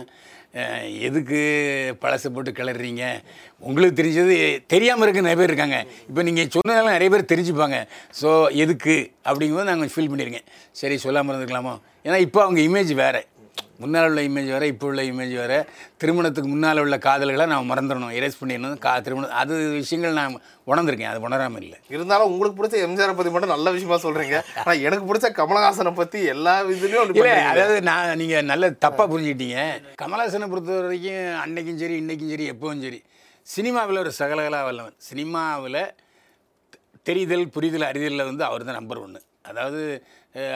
எதுக்கு 1.08 1.38
பழசை 2.00 2.28
போட்டு 2.32 2.50
கிளறீங்க 2.58 3.04
உங்களுக்கு 3.68 3.98
தெரிஞ்சது 4.00 4.34
தெரியாமல் 4.72 5.04
இருக்க 5.06 5.20
நிறைய 5.26 5.38
பேர் 5.40 5.52
இருக்காங்க. 5.52 5.78
இப்போ 6.08 6.22
நீங்கள் 6.28 6.50
சொன்னதெல்லாம் 6.56 6.96
நிறைய 6.96 7.10
பேர் 7.14 7.30
தெரிஞ்சுப்பாங்க. 7.32 7.78
ஸோ 8.20 8.30
எதுக்கு? 8.64 8.96
அப்படிங்கும்போது 9.28 9.70
நாங்கள் 9.70 9.92
ஃபீல் 9.94 10.10
பண்ணியிருக்கேன். 10.12 10.48
சரி 10.80 10.98
சொல்லாமல் 11.04 11.34
இருந்துக்கலாமோ 11.34 11.74
ஏன்னா 12.06 12.18
இப்போ 12.26 12.40
அவங்க 12.44 12.60
இமேஜ் 12.68 12.92
வேறு. 13.02 13.22
முன்னால் 13.82 14.06
உள்ள 14.10 14.20
இமேஜ் 14.28 14.50
வேறு 14.54 14.66
இப்போ 14.72 14.86
உள்ள 14.90 15.02
இமேஜ் 15.10 15.34
வேறு. 15.40 15.58
திருமணத்துக்கு 16.02 16.48
முன்னால் 16.52 16.80
உள்ள 16.84 16.96
காதல்களை 17.06 17.46
நான் 17.52 17.68
மறந்துடணும் 17.70 18.14
எரேஸ் 18.18 18.38
பண்ணிடணும். 18.40 18.76
கா 18.84 18.92
திருமணம் 19.06 19.36
அது 19.42 19.54
விஷயங்கள் 19.80 20.18
நான் 20.20 20.36
உணர்ந்திருக்கேன் 20.70 21.12
அது 21.12 21.24
உணராமல் 21.28 21.64
இல்லை. 21.66 21.78
இருந்தாலும் 21.94 22.30
உங்களுக்கு 22.32 22.58
பிடிச்ச 22.60 22.84
எம்ஜிஆரை 22.86 23.14
பற்றி 23.18 23.32
மட்டும் 23.34 23.54
நல்ல 23.54 23.70
விஷயமா 23.76 23.98
சொல்றீங்க. 24.06 24.38
ஆனா 24.64 24.74
எனக்கு 24.88 25.08
பிடிச்ச 25.10 25.30
கமலஹாசனை 25.40 25.92
பற்றி 26.00 26.20
எல்லா 26.34 26.54
இதுலயும் 26.74 27.14
இல்லை. 27.14 27.32
அதாவது 27.52 27.78
நான் 27.90 28.18
நீங்கள் 28.22 28.48
நல்ல 28.52 28.70
தப்பாக 28.86 29.06
புரிஞ்சுக்கிட்டீங்க. 29.14 29.64
கமலஹாசனை 30.04 30.48
பொறுத்த 30.52 30.78
வரைக்கும் 30.80 31.26
அன்னைக்கும் 31.44 31.80
சரி 31.82 31.96
இன்னைக்கும் 32.04 32.32
சரி 32.34 32.46
எப்பவும் 32.54 32.84
சரி. 32.86 33.00
சினிமாவில் 33.54 34.02
ஒரு 34.04 34.12
சகலகலா 34.20 34.62
வல்லவன். 34.68 34.96
சினிமாவில் 35.10 35.82
தெரிதல் 37.08 37.46
புரிதல் 37.54 37.90
அறிதலில் 37.90 38.28
வந்து 38.28 38.44
அவர் 38.48 38.66
தான் 38.66 38.76
நம்பர் 38.78 39.04
ஒன்று 39.04 39.20
அதாவது 39.50 39.82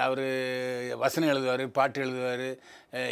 அவர் 0.07 0.27
வசனம் 1.03 1.31
எழுதுவார் 1.33 1.65
பாட்டு 1.79 1.99
எழுதுவார் 2.05 2.47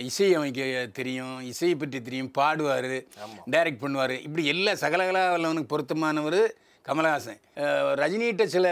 இசை 0.08 0.28
அமைக்க 0.38 0.84
தெரியும் 0.98 1.36
இசையை 1.50 1.74
பற்றி 1.82 1.98
தெரியும் 2.08 2.30
பாடுவார் 2.38 2.92
டைரக்ட் 3.54 3.82
பண்ணுவார். 3.84 4.14
இப்படி 4.26 4.44
எல்லா 4.52 4.72
சகலகலா 4.84 5.24
வல்லவனுக்கு 5.34 5.72
பொருத்தமானவர் 5.72 6.40
கமலஹாசன். 6.88 7.40
ரஜினிகிட்ட 8.02 8.46
சில 8.54 8.66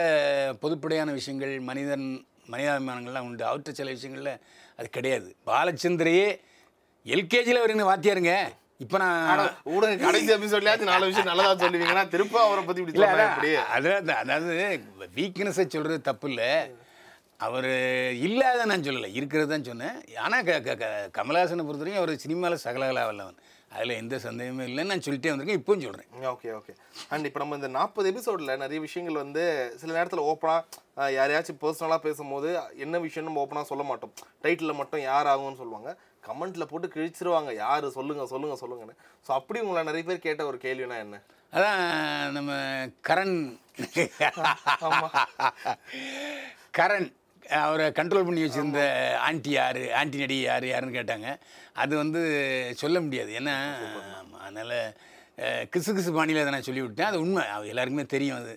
பொதுப்படையான 0.62 1.12
விஷயங்கள் 1.18 1.54
மனிதன் 1.70 2.06
மனிதாபிமானங்கள்லாம் 2.52 3.28
உண்டு. 3.28 3.44
அவர்கிட்ட 3.50 3.72
சில 3.80 3.90
விஷயங்களில் 3.96 4.40
அது 4.78 4.88
கிடையாது. 4.96 5.28
பாலச்சந்திரையே 5.50 6.26
எல்கேஜியில் 7.14 7.60
அவர் 7.60 7.74
என்ன 7.74 7.86
வாத்தியாருங்க? 7.90 8.34
இப்போ 8.84 8.96
நான் 9.02 9.40
ஊடக 9.72 9.96
கடைசி 10.04 10.30
எபிசோட்லயாச்சும் 10.36 10.90
நாலு 10.92 11.08
விஷயம் 11.10 11.28
நல்லதா 11.30 11.52
சொல்லுவீங்கன்னா 11.64 12.04
திரும்ப 12.14 12.36
அவரை 12.46 12.62
பத்தி 12.68 12.82
இப்படி 12.82 13.52
அதாவது 13.76 14.12
அதாவது 14.22 14.54
வீக்னஸை 15.18 15.66
சொல்கிறது 15.74 16.00
தப்பு 16.08 16.28
இல்லை. 16.30 16.50
அவர் 17.42 17.68
இல்லாத 18.26 18.64
நான் 18.64 18.82
சொல்லலை 18.82 19.10
இருக்கிறது 19.12 19.50
தான் 19.50 19.64
சொன்னேன். 19.64 19.96
ஆனால் 20.16 20.44
க 20.44 20.74
க- 20.74 20.88
கமலஹாசனை 21.16 21.64
பொறுத்த 21.64 21.84
வரைக்கும் 21.84 22.02
அவர் 22.02 22.22
சினிமாவில் 22.24 22.64
சகலகலா 22.64 23.04
வல்லவன். 23.06 23.38
அதில் 23.70 23.98
எந்த 23.98 24.18
சந்தேகமும் 24.18 24.66
இல்லைன்னு 24.66 24.90
நான் 24.90 25.04
சொல்லிட்டே 25.04 25.30
வந்திருக்கேன் 25.30 25.60
இப்பவும் 25.60 25.84
சொல்கிறேன் 25.84 26.08
ஓகே 26.30 26.48
ஓகே 26.56 26.72
அண்ட் 27.08 27.26
இப்போ 27.26 27.40
நம்ம 27.40 27.54
இந்த 27.54 27.68
நாற்பது 27.68 28.08
எபிசோடில் 28.12 28.58
நிறைய 28.58 28.80
விஷயங்கள் 28.80 29.14
வந்து 29.14 29.44
சில 29.76 29.92
நேரத்தில் 29.92 30.24
ஓப்பனாக 30.24 31.06
யாரையாச்சும் 31.10 31.60
பர்சனலாக 31.62 31.98
பேசும்போது 31.98 32.48
என்ன 32.76 32.98
விஷயம் 32.98 33.26
நம்ம 33.26 33.42
ஓப்பனாக 33.44 33.62
சொல்ல 33.62 33.82
மாட்டோம். 33.82 34.12
டைட்டிலில் 34.42 34.74
மட்டும் 34.74 35.00
யார் 35.00 35.26
ஆகும்னு 35.26 35.56
சொல்லுவாங்க. 35.56 35.92
கமெண்ட்டில் 36.26 36.64
போட்டு 36.64 36.88
கிழிச்சிருவாங்க. 36.88 37.54
யார்? 37.56 37.90
சொல்லுங்க 37.90 38.26
சொல்லுங்க 38.26 38.56
சொல்லுங்கன்னு. 38.60 38.96
ஸோ 39.26 39.30
அப்படி 39.30 39.60
உங்களை 39.60 39.84
நிறைய 39.84 40.04
பேர் 40.08 40.18
கேட்ட 40.18 40.46
ஒரு 40.46 40.60
கேள்வினா 40.62 40.98
என்ன? 40.98 41.22
அதான் 41.52 41.80
நம்ம 42.30 42.52
கரண். 43.08 43.36
கரண். 46.78 47.10
அவரை 47.50 47.86
கண்ட்ரோல் 47.90 48.24
பண்ணி 48.24 48.42
வச்சுருந்த 48.44 48.82
ஆண்டி 49.18 49.50
யார்? 49.50 49.92
ஆண்டி 49.92 50.18
நடி 50.18 50.40
யார்? 50.40 50.66
யாருன்னு 50.66 50.98
கேட்டாங்க. 50.98 51.28
அது 51.72 51.96
வந்து 51.96 52.20
சொல்ல 52.76 53.00
முடியாது. 53.00 53.32
ஏன்னா 53.40 53.54
அதனால் 54.40 54.76
கிசு 55.72 55.90
கிசு 55.98 56.12
பாணியில் 56.12 56.40
அதை 56.40 56.52
நான் 56.52 56.68
சொல்லிவிட்டேன். 56.68 57.10
அது 57.10 57.20
உண்மை. 57.20 57.44
அது 57.48 57.68
எல்லாருக்குமே 57.68 58.06
தெரியும் 58.06 58.36
அது. 58.36 58.54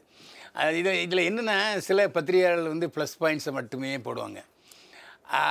அது 0.54 0.78
இதில் 0.80 1.02
இதில் 1.06 1.28
என்னென்னா 1.30 1.78
சில 1.78 2.08
பத்திரிகையாளர்கள் 2.08 2.74
வந்து 2.74 2.92
ப்ளஸ் 2.96 3.16
பாயிண்ட்ஸை 3.20 3.52
மட்டுமே 3.52 3.98
போடுவாங்க. 3.98 4.42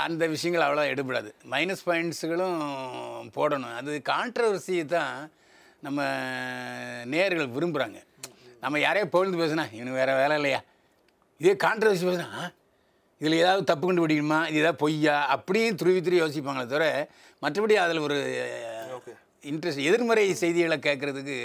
அந்த 0.07 0.27
விஷயங்கள் 0.27 0.67
அவ்வளோ 0.67 0.83
எடுபடாது. 0.95 1.31
மைனஸ் 1.53 1.87
பாயிண்ட்ஸுகளும் 1.87 2.61
போடணும். 3.39 3.75
அது 3.81 4.03
கான்ட்ரவர்சியை 4.13 4.85
தான் 4.85 5.31
நம்ம 5.81 6.03
நேர்கள் 7.15 7.55
விரும்புகிறாங்க 7.57 7.99
நம்ம 8.61 8.79
யாரையோ 8.81 9.07
புகழ்ந்து 9.15 9.41
பேசுனா 9.41 9.65
இவனுக்கு 9.77 10.01
வேறு 10.01 10.13
வேலை 10.21 10.37
இல்லையா? 10.37 10.61
இதே 11.41 11.55
கான்ட்ரவர்சி 11.67 12.07
பேசுனா 12.11 12.29
இதில் 13.25 13.41
ஏதாவது 13.43 13.69
தப்பு 13.73 13.85
கண்டுபிடிக்கணுமா? 13.89 14.41
இது 14.51 14.63
ஏதாவது 14.63 14.83
பொய்யா? 14.85 15.17
அப்படியும் 15.35 15.79
துருவி 15.83 16.01
துருவி 16.07 16.23
யோசிப்பாங்களே 16.23 16.71
தவிர 16.73 16.87
மற்றபடி 17.45 17.77
அதில் 17.85 18.05
ஒரு. 18.07 18.19
இன்ட்ரெஸ்ட் 19.51 19.87
எதிர்மறை 19.89 20.23
செய்திகளை 20.45 20.77
கேட்குறதுக்கு 20.89 21.39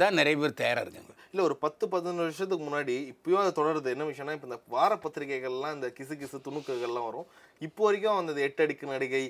தான் 0.00 0.18
நிறைய 0.18 0.34
பேர் 0.40 0.60
தயாராக 0.60 0.84
இருக்காங்க. 0.84 1.12
இல்லை 1.32 1.42
ஒரு 1.46 1.54
பத்து 1.62 1.84
பதினொன்று 1.92 2.24
வருஷத்துக்கு 2.26 2.64
முன்னாடி 2.66 2.94
இப்பயும் 3.12 3.40
அது 3.40 3.50
தொடருது. 3.58 3.88
என்ன 3.94 4.04
விஷயம்னா 4.10 4.34
இப்போ 4.36 4.48
இந்த 4.48 4.58
வார 4.74 4.92
பத்திரிகைகள்லாம் 5.04 5.74
இந்த 5.76 5.88
கிசு 5.96 6.14
கிசு 6.20 6.38
துணுக்குகள்லாம் 6.46 7.08
வரும். 7.08 7.26
இப்போ 7.66 7.82
வரைக்கும் 7.86 8.20
அந்த 8.20 8.40
எட்டு 8.46 8.62
அடுக்கு 8.64 8.92
நடிகை 8.92 9.22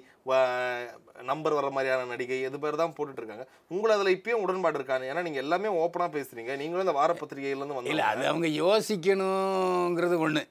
நம்பர் 1.30 1.58
வர 1.58 1.70
மாதிரியான 1.76 2.08
நடிகை 2.12 2.38
இது 2.48 2.60
பேர் 2.64 2.80
தான் 2.82 2.94
போட்டுட்டு 2.98 3.22
இருக்காங்க. 3.22 3.46
உங்களை 3.74 3.94
அதில் 3.96 4.14
இப்பயும் 4.16 4.44
உடன்பாடு 4.46 4.78
இருக்காங்க 4.80 5.10
ஏன்னா 5.12 5.24
நீங்கள் 5.28 5.44
எல்லாமே 5.44 5.72
ஓப்பனாக 5.82 6.10
பேசுறீங்க. 6.18 6.54
நீங்களும் 6.62 6.86
இந்த 6.86 6.96
வார 7.00 7.16
பத்திரிகைகள்லேருந்து 7.22 7.78
இல்லை 7.78 8.06
வந்து 8.06 8.10
அது 8.12 8.30
அவங்க 8.32 8.50
யோசிக்கணுங்கிறது 8.62 10.18
ஒன்று 10.26 10.44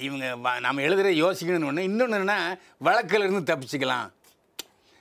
இவங்க 0.00 0.26
நம்ம 0.60 0.82
எழுதுகிற 0.82 1.10
யோசிக்கணும்னு 1.18 1.66
ஒன்று 1.66 1.82
இன்னொன்று 1.82 2.16
என்னென்னா 2.16 2.38
வழக்கில் 2.78 3.24
இருந்து 3.24 3.50
தப்பிச்சுக்கலாம். 3.50 4.08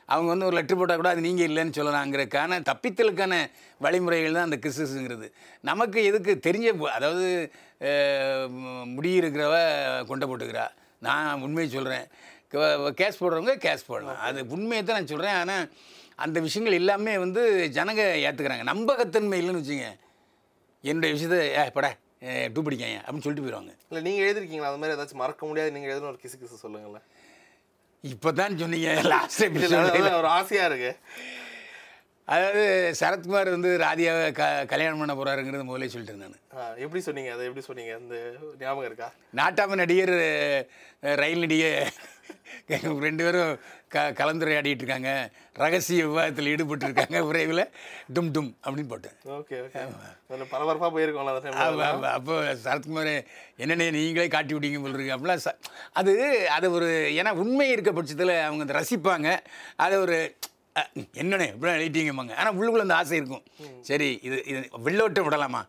அவங்க 0.09 0.29
வந்து 0.29 0.45
ஒரு 0.45 0.55
லெட்டர் 0.55 0.77
போட்டால் 0.77 0.95
கூட 0.95 1.09
அது 1.09 1.21
நீங்கள் 1.21 1.47
இல்லைன்னு 1.47 1.75
சொல்லலாங்கிறதுக்கான 1.75 2.59
தப்பித்தலுக்கான 2.61 3.33
வழிமுறைகள் 3.81 4.33
தான் 4.33 4.43
அந்த 4.43 4.57
கிறிஸ்துங்கிறது 4.57 5.27
நமக்கு 5.63 6.03
எதுக்கு 6.03 6.31
தெரிஞ்ச 6.45 6.67
அதாவது 6.91 7.27
அஹ், 7.81 8.47
மு- 8.55 8.85
முடி 8.87 9.19
இருக்கிறவ 9.19 9.55
கொண்டை 10.05 10.27
போட்டுக்கிறா. 10.27 10.65
நான் 11.01 11.41
உண்மையை 11.41 11.71
சொல்கிறேன் 11.71 12.05
கேஸ் 12.95 13.19
போடுறவங்க 13.21 13.53
கேஸ் 13.57 13.85
போடலாம். 13.85 14.19
அது 14.19 14.45
உண்மையை 14.49 14.83
தான் 14.83 14.97
நான் 14.97 15.07
சொல்கிறேன் 15.07 15.35
ஆனால் 15.35 15.65
அந்த 16.19 16.39
விஷயங்கள் 16.39 16.73
எல்லாமே 16.73 17.17
வந்து 17.17 17.41
ஜனங்க 17.69 18.01
ஏற்றுக்கிறாங்க 18.23 18.63
நம்பகத்தன்மை 18.63 19.39
இல்லைன்னு 19.41 19.61
வச்சுங்க 19.61 19.87
என்னுடைய 20.83 21.11
விஷயத்த 21.15 21.37
ஏ 21.55 21.71
படா. 21.75 21.91
டூ 22.53 22.61
பிடிக்காங்க 22.65 22.97
அப்படின்னு 23.03 23.25
சொல்லிட்டு 23.25 23.45
போயிடுவாங்க 23.45 23.73
இல்லை 23.89 24.01
நீங்கள் 24.07 24.25
எழுதிருக்கீங்களா? 24.27 24.71
அது 24.71 24.79
மாதிரி 24.81 24.95
ஏதாச்சும் 24.95 25.21
மறக்க 25.23 25.45
முடியாது. 25.49 25.73
நீங்கள் 25.75 25.91
எழுதின 25.93 26.09
ஒரு 26.13 26.19
கிசு 26.23 26.35
கிசு 26.41 26.63
சொல்லுங்களேன். 26.65 27.05
இப்போ 28.03 28.29
தான் 28.39 28.59
சொன்னீங்க 28.63 28.91
லாஸ்ட் 29.13 29.43
எபிசோட் 29.47 30.19
ஒரு 30.19 30.29
ஆசையாக 30.37 30.69
இருக்கு. 30.71 30.91
அதாவது 32.33 32.63
சரத்குமார் 32.99 33.49
வந்து 33.55 33.69
ராதியாவை 33.83 34.25
க 34.39 34.43
கல்யாணம் 34.71 35.01
பண்ண 35.01 35.13
போகிறாருங்கிறது 35.19 35.63
முதலே 35.69 35.89
சொல்லிட்டேன் 35.93 36.23
நான். 36.23 36.77
எப்படி 36.85 37.01
சொன்னீங்க? 37.07 37.31
அதை 37.35 37.45
எப்படி 37.47 37.63
சொன்னீங்க? 37.67 37.93
அந்த 38.01 38.15
ஞாபகம் 38.61 38.87
இருக்கா? 38.89 39.09
நாட்டாம 39.39 39.77
நடிகர் 39.81 40.15
ரயில் 41.23 41.51
ரெண்டு 43.05 43.23
பேரும் 43.23 43.59
க 43.87 44.11
கலந்துரையாடிட்டு 44.11 44.81
இருக்காங்க 44.81 45.11
ரகசிய 45.53 46.07
விவாதத்தில் 46.07 46.47
ஈடுபட்டு 46.47 46.85
இருக்காங்க 46.85 47.23
விரைவில் 47.27 47.63
டும் 48.13 48.29
டும் 48.35 48.53
அப்படின்னு 48.63 48.87
போட்டேன். 48.87 49.15
ஓகே 49.27 49.57
பரபரப்பாக 50.49 50.99
போயிருக்கோம்ல 50.99 51.33
அந்த 51.33 52.09
அப்ப- 52.09 52.53
சரத்குமார் 52.65 53.25
என்னென்ன 53.57 53.89
நீங்களே 53.89 54.27
காட்டி 54.27 54.53
விட்டீங்க 54.53 54.79
இருக்கு. 54.93 55.15
அப்படிலாம் 55.17 55.57
அது 55.91 56.13
அது 56.49 56.71
ஒரு 56.71 57.11
ஏன்னா 57.13 57.31
உண்மை 57.31 57.69
இருக்க 57.69 57.91
பட்சத்தில் 57.91 58.39
அவங்க 58.39 58.63
அதை 58.63 58.75
ரசிப்பாங்க. 58.79 59.39
அதை 59.75 59.97
ஒரு 59.97 60.35
என்னண்ணே 60.95 61.47
இப்படி 61.53 61.71
எழுதிட்டீங்கம்பாங்க. 61.73 62.35
ஆனால் 62.35 62.57
உள்ளுக்குள்ள 62.57 62.79
அந்த 62.79 62.95
ஆசை 62.95 63.17
இருக்கும். 63.17 63.43
சரி 63.81 64.19
இது 64.23 64.43
இது 64.45 64.69
வெள்ளோட்டம் 64.85 65.23
விடலாமா? 65.23 65.61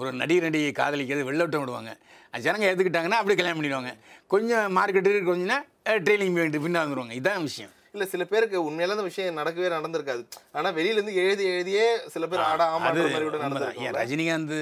ஒரு 0.00 0.10
நடிகர் 0.20 0.46
நடிகை 0.48 0.70
காதலிக்கிறது 0.78 1.28
வெள்ளோட்டம் 1.28 1.62
விடுவாங்க. 1.64 1.92
அது 2.30 2.44
ஜனங்க 2.46 2.66
ஏற்றுக்கிட்டாங்கன்னா 2.70 3.20
அப்படியே 3.20 3.38
கல்யாணம் 3.40 3.58
பண்ணிடுவாங்க. 3.58 3.92
கொஞ்சம் 4.34 4.76
மார்க்கெட்டு 4.76 5.10
கொஞ்சம்னா 5.30 5.58
ட்ரெயினிங் 6.04 6.36
போயிட்டு 6.36 6.64
பின்னா 6.64 6.82
வந்துடுவாங்க 6.82 7.16
இதுதான் 7.18 7.48
விஷயம். 7.50 7.72
இல்ல 7.94 8.04
சில 8.12 8.24
பேருக்கு 8.24 8.58
உண்மையில 8.68 8.94
அந்த 8.96 9.06
விஷயம் 9.08 9.38
நடக்கவே 9.40 9.70
நடந்திருக்காது. 9.76 10.22
ஆனா 10.58 10.68
வெளியில 10.76 10.98
இருந்து 10.98 11.14
எழுதி 11.22 11.44
எழுதியே 11.54 11.86
சில 12.14 12.26
பேர் 12.26 12.46
ஆடா. 12.50 12.66
நடந்திருக்கும் 12.84 13.84
ஏன் 13.86 13.98
ரஜினிகாந்த் 13.98 14.56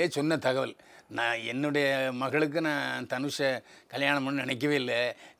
ஏ 0.00 0.08
சொன்ன 0.16 0.38
தகவல் 0.46 0.74
நான் 1.18 1.38
என்னுடைய 1.52 1.86
மகளுக்கு 2.22 2.60
நான் 2.66 3.06
தனுஷை 3.12 3.50
கல்யாணம் 3.92 4.24
பண்ண 4.26 4.42
நினைக்கவே 4.44 4.76
இல்லை. 4.80 4.98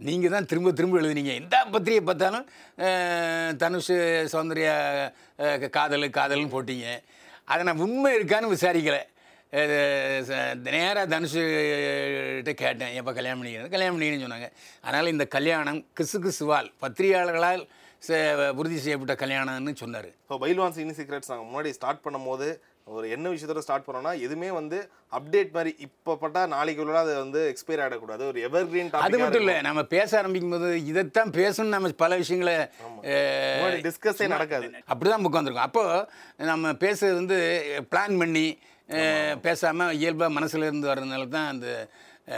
நீங்கள் 0.08 0.34
தான் 0.34 0.48
திரும்ப 0.50 0.72
திரும்ப 0.78 1.00
எழுதுனீங்க. 1.00 1.32
எந்த 1.42 1.56
பத்திரிகை 1.74 2.02
பார்த்தாலும் 2.08 2.46
தனுஷ் 3.62 3.92
சௌந்தர்யா 4.34 4.74
காதல் 5.76 6.14
காதல்னு 6.18 6.54
போட்டீங்க. 6.56 6.88
அதை 7.52 7.60
நான் 7.68 7.84
உண்மை 7.86 8.10
இருக்கான்னு 8.18 8.54
விசாரிக்கலை. 8.56 9.02
நேராக 9.52 11.04
தனுஷ்கிட்ட 11.12 12.52
கேட்டேன் 12.62 12.94
எப்போ 12.98 13.12
கல்யாணம் 13.18 13.40
பண்ணிக்கிறது 13.40 13.74
கல்யாணம் 13.74 13.94
பண்ணிக்கிறேன்னு 13.94 14.26
சொன்னாங்க. 14.26 14.48
அதனால் 14.86 15.12
இந்த 15.14 15.24
கல்யாணம் 15.36 15.80
கிசு 16.00 16.18
கிசுவால் 16.24 16.68
பத்திரிகையாளர்களால் 16.82 17.62
உறுதி 18.60 18.78
செய்யப்பட்ட 18.82 19.14
கல்யாணம்னு 19.22 19.72
சொன்னார். 19.84 20.10
ஸோ 20.28 20.36
பைல்வான் 20.42 20.76
சீனி 20.76 20.94
சீக்ரெட்ஸ் 20.98 21.32
நாங்கள் 21.32 21.48
முன்னாடி 21.48 21.72
ஸ்டார்ட் 21.78 22.04
பண்ணும்போது 22.04 22.48
ஒரு 22.94 23.06
என்ன 23.14 23.30
விஷயத்தோட 23.32 23.62
ஸ்டார்ட் 23.64 23.84
பண்ணோம்னா 23.86 24.12
எதுவுமே 24.26 24.48
வந்து 24.60 24.78
அப்டேட் 25.16 25.52
மாதிரி 25.56 25.72
இப்போ 25.86 26.12
பட்டா 26.22 26.40
நாளைக்கு 26.54 26.82
உள்ள 26.84 26.96
அது 27.02 27.12
வந்து 27.24 27.40
எக்ஸ்பயர் 27.50 27.82
ஆகிடக்கூடாது 27.82 28.22
ஒரு 28.30 28.38
எவர் 28.46 28.70
கிரீன் 28.70 28.90
அது 29.06 29.20
மட்டும் 29.22 29.42
இல்லை 29.44 29.58
நம்ம 29.68 29.82
பேச 29.96 30.18
ஆரம்பிக்கும் 30.20 30.54
போது 30.56 30.70
இதைத்தான் 30.92 31.36
பேசணும் 31.40 31.74
நம்ம 31.76 31.92
பல 32.04 32.16
விஷயங்களை 32.22 32.56
டிஸ்கஸே 33.88 34.28
நடக்காது. 34.34 34.72
அப்படிதான் 34.90 35.28
உட்காந்துருக்கோம் 35.30 35.68
அப்போ 35.70 35.84
நம்ம 36.52 36.72
பேசுறது 36.84 37.20
வந்து 37.22 37.38
பிளான் 37.92 38.18
பண்ணி 38.22 38.46
அஹ், 38.90 39.34
பேசாம 39.42 39.88
இயல்பா 39.98 40.28
மனசுல 40.36 40.68
இருந்து 40.68 40.90
வர்றதுனால 40.90 41.26
தான் 41.30 41.50
அந்த 41.52 41.66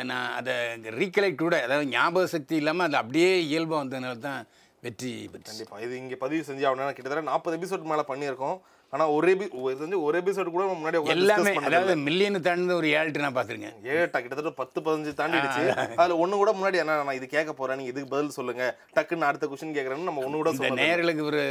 நான் 0.09 0.29
அதை 0.37 0.53
ரீகலெக்ட் 0.99 1.43
கூட 1.43 1.57
அதாவது 1.65 1.87
ஞாபக 1.93 2.27
சக்தி 2.31 2.55
இல்லாமல் 2.61 2.87
அது 2.87 2.97
அப்படியே 3.01 3.31
இயல்பா 3.49 3.77
வந்ததுனால 3.79 4.21
தான் 4.23 4.43
வெற்றி 4.83 5.11
பெற்று. 5.33 5.49
கண்டிப்பா. 5.49 5.77
இது 5.85 5.95
இங்க 5.99 6.15
பதிவு 6.21 6.47
செஞ்சு 6.47 6.65
ஆகணும் 6.69 6.95
கிட்டத்தட்ட 6.95 7.25
நாற்பது 7.27 7.57
எபிசோட் 7.59 7.91
மேல 7.91 8.05
பண்ணியிருக்கோம். 8.09 8.57
ஆனா 8.93 9.05
ஒரு 9.13 9.29
எபி 9.33 9.45
வந்து 9.77 9.99
ஒரு 10.07 10.17
எபிசோட் 10.21 10.49
கூட 10.51 10.65
முன்னாடி 10.73 10.99
எல்லாமே 11.15 11.53
அதாவது 11.61 11.93
மில்லியன் 12.03 12.39
தாண்டி 12.47 12.75
ஒரு 12.75 12.89
ஏழ்ட்டு 12.95 13.23
நான் 13.25 13.37
பார்த்துருக்கேன். 13.37 13.77
ஏட்டா 13.95 14.19
கிட்டத்தட்ட 14.19 14.53
பத்து 14.59 14.79
பதினஞ்சு 14.81 15.13
தாண்டிடுச்சு. 15.21 15.63
அதுல 15.97 16.19
ஒண்ணு 16.23 16.41
கூட 16.41 16.53
முன்னாடி 16.53 16.81
என்ன 16.83 16.99
நான் 17.01 17.19
இது 17.21 17.29
கேட்க 17.31 17.53
போறேன் 17.55 17.79
நீங்க 17.81 17.93
இதுக்கு 17.93 18.13
பதில் 18.13 18.37
சொல்லுங்க. 18.39 18.65
டக்குன்னு 18.97 19.29
அடுத்த 19.29 19.47
கொஸ்டின் 19.47 19.77
கேக்குறேன்னு 19.77 20.11
நம்ம 20.11 20.25
ஒண்ணு 20.27 20.41
கூட 20.43 20.53
நேயர்களுக்கு 20.81 21.25
ஒரு 21.31 21.43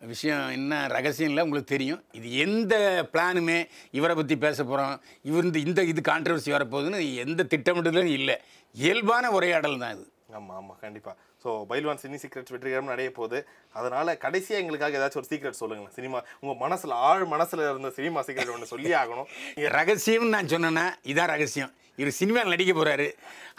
விஷயம் 0.00 0.50
என்ன 0.50 0.86
ரகசியம் 0.86 1.30
இல்லை 1.30 1.42
உங்களுக்கு 1.44 1.74
தெரியும். 1.74 2.00
இது 2.18 2.28
எந்த 2.44 2.74
பிளானுமே 3.12 3.58
இவரை 3.98 4.14
பற்றி 4.14 4.36
பேச 4.36 4.64
போகிறோம் 4.64 4.94
இவர் 5.22 5.44
இந்த 5.44 5.58
இந்த 5.58 5.82
இது 5.92 6.00
கான்ட்ரவர்சி 6.00 6.50
வரப்போகுதுன்னு 6.56 7.00
எந்த 7.24 7.46
திட்டமிடுதலும் 7.52 8.14
இல்லை. 8.18 8.36
இயல்பான 8.74 9.30
உரையாடல் 9.30 9.82
தான் 9.82 9.94
இது. 9.96 10.06
ஆமா 10.38 10.54
ஆமா 10.60 10.74
கண்டிப்பா. 10.84 11.12
ஸோ 11.42 11.50
பைல்வான் 11.70 12.00
சினி 12.02 12.18
சீக்ரெட்ஸ் 12.22 12.52
வெற்றிகரம் 12.54 12.90
நடைய 12.90 13.10
போகுது. 13.18 13.38
அதனால 13.72 14.14
கடைசியா 14.24 14.56
எங்களுக்காக 14.62 14.98
ஏதாச்சும் 15.00 15.20
ஒரு 15.22 15.30
சீக்ரெட் 15.32 15.60
சொல்லுங்களேன். 15.62 15.94
சினிமா 15.98 16.18
உங்க 16.40 16.54
மனசுல 16.64 16.98
ஆழ் 17.08 17.24
மனசுல 17.34 17.68
இருந்த 17.70 17.90
சினிமா 17.98 18.22
சீக்ரெட் 18.28 18.54
ஒன்று 18.54 18.72
சொல்லி 18.72 18.92
ஆகணும். 19.02 19.28
ரகசியம்னு 19.78 20.34
நான் 20.36 20.52
சொன்னேன்னா 20.54 20.86
இதான் 21.12 21.32
ரகசியம். 21.34 21.72
இவர் 22.00 22.18
சினிமாவில் 22.20 22.52
நடிக்க 22.54 22.72
போகிறாரு 22.72 23.08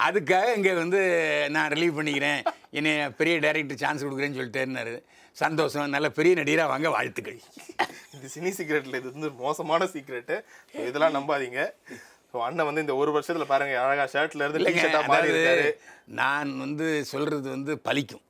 அதுக்காக 0.07 0.55
இங்கே 0.57 0.73
வந்து 0.73 1.01
நான் 1.55 1.71
ரிலீவ் 1.73 1.97
பண்ணிக்கிறேன். 1.97 2.41
என்னை 2.77 2.91
பெரிய 3.19 3.35
டைரக்டர் 3.45 3.81
சான்ஸ் 3.83 4.03
கொடுக்குறேன்னு 4.05 4.37
சொல்லிட்டேன்னாரு 4.39 4.93
சந்தோஷம். 5.41 5.91
நல்ல 5.95 6.07
பெரிய 6.19 6.33
நடிகராக 6.39 6.71
வாங்க 6.73 6.87
வாழ்த்துக்கள். 6.95 7.39
இது 8.15 8.31
சினி 8.35 8.51
சீக்ரெட்ல 8.57 8.99
இது 9.01 9.07
வந்து 9.15 9.29
மோசமான 9.43 9.87
சீக்ரெட்டு 9.93 10.37
இதெல்லாம் 10.89 11.15
நம்பாதீங்க. 11.17 11.61
ஸோ 12.31 12.37
அண்ணன் 12.47 12.67
வந்து 12.69 12.83
இந்த 12.85 12.93
ஒரு 13.01 13.11
வருஷத்துல 13.15 13.45
பாருங்க 13.53 13.77
அழகா 13.83 14.05
ஷர்ட்ல 14.13 14.43
இருந்து 14.45 14.59
இல்லைங்க 14.61 15.01
மாறி 15.11 15.31
நான் 16.19 16.51
வந்து 16.65 16.87
சொல்கிறது 17.13 17.47
வந்து 17.55 17.73
பலிக்கும். 17.87 18.25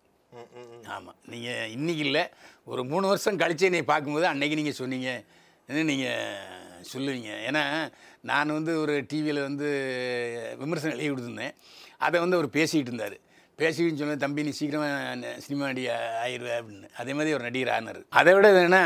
ஆமாம் 0.96 1.18
நீங்கள் 1.32 1.72
இன்னைக்கு 1.78 2.04
இல்லை 2.08 2.24
ஒரு 2.72 2.82
மூணு 2.92 3.06
வருஷம் 3.12 3.40
கழிச்சு 3.42 3.68
என்னை 3.70 3.84
பார்க்கும்போது 3.92 4.28
அன்னைக்கு 4.32 4.60
நீங்கள் 4.60 4.80
சொன்னீங்க. 4.82 5.12
நீங்கள் 5.90 6.88
சொல்லுவீங்க? 6.94 7.32
ஏன்னா 7.48 7.64
நான் 8.30 8.56
வந்து 8.58 8.72
ஒரு 8.84 8.94
டிவியில் 9.12 9.46
வந்து 9.48 9.68
விமர்சனம் 10.62 10.96
எழுதி 10.96 11.10
கொடுத்துருந்தேன். 11.12 11.56
அதை 12.06 12.18
வந்து 12.24 12.38
அவர் 12.38 12.56
பேசிக்கிட்டு 12.58 12.92
இருந்தார். 12.92 13.18
பேசிக்கின்னு 13.60 14.00
சொன்ன 14.02 14.16
தம்பி 14.24 14.46
நீ 14.46 14.52
சீக்கிரமாக 14.60 15.32
சினிமா 15.46 15.64
நடி 15.70 15.84
ஆயிடுவே 16.24 16.54
அப்படின்னு. 16.60 16.88
அதே 17.02 17.12
மாதிரி 17.18 17.34
ஒரு 17.38 17.44
நடிகர் 17.48 17.74
ஆனார். 17.76 18.00
அதை 18.20 18.32
விட 18.36 18.48
என்னென்னா 18.54 18.84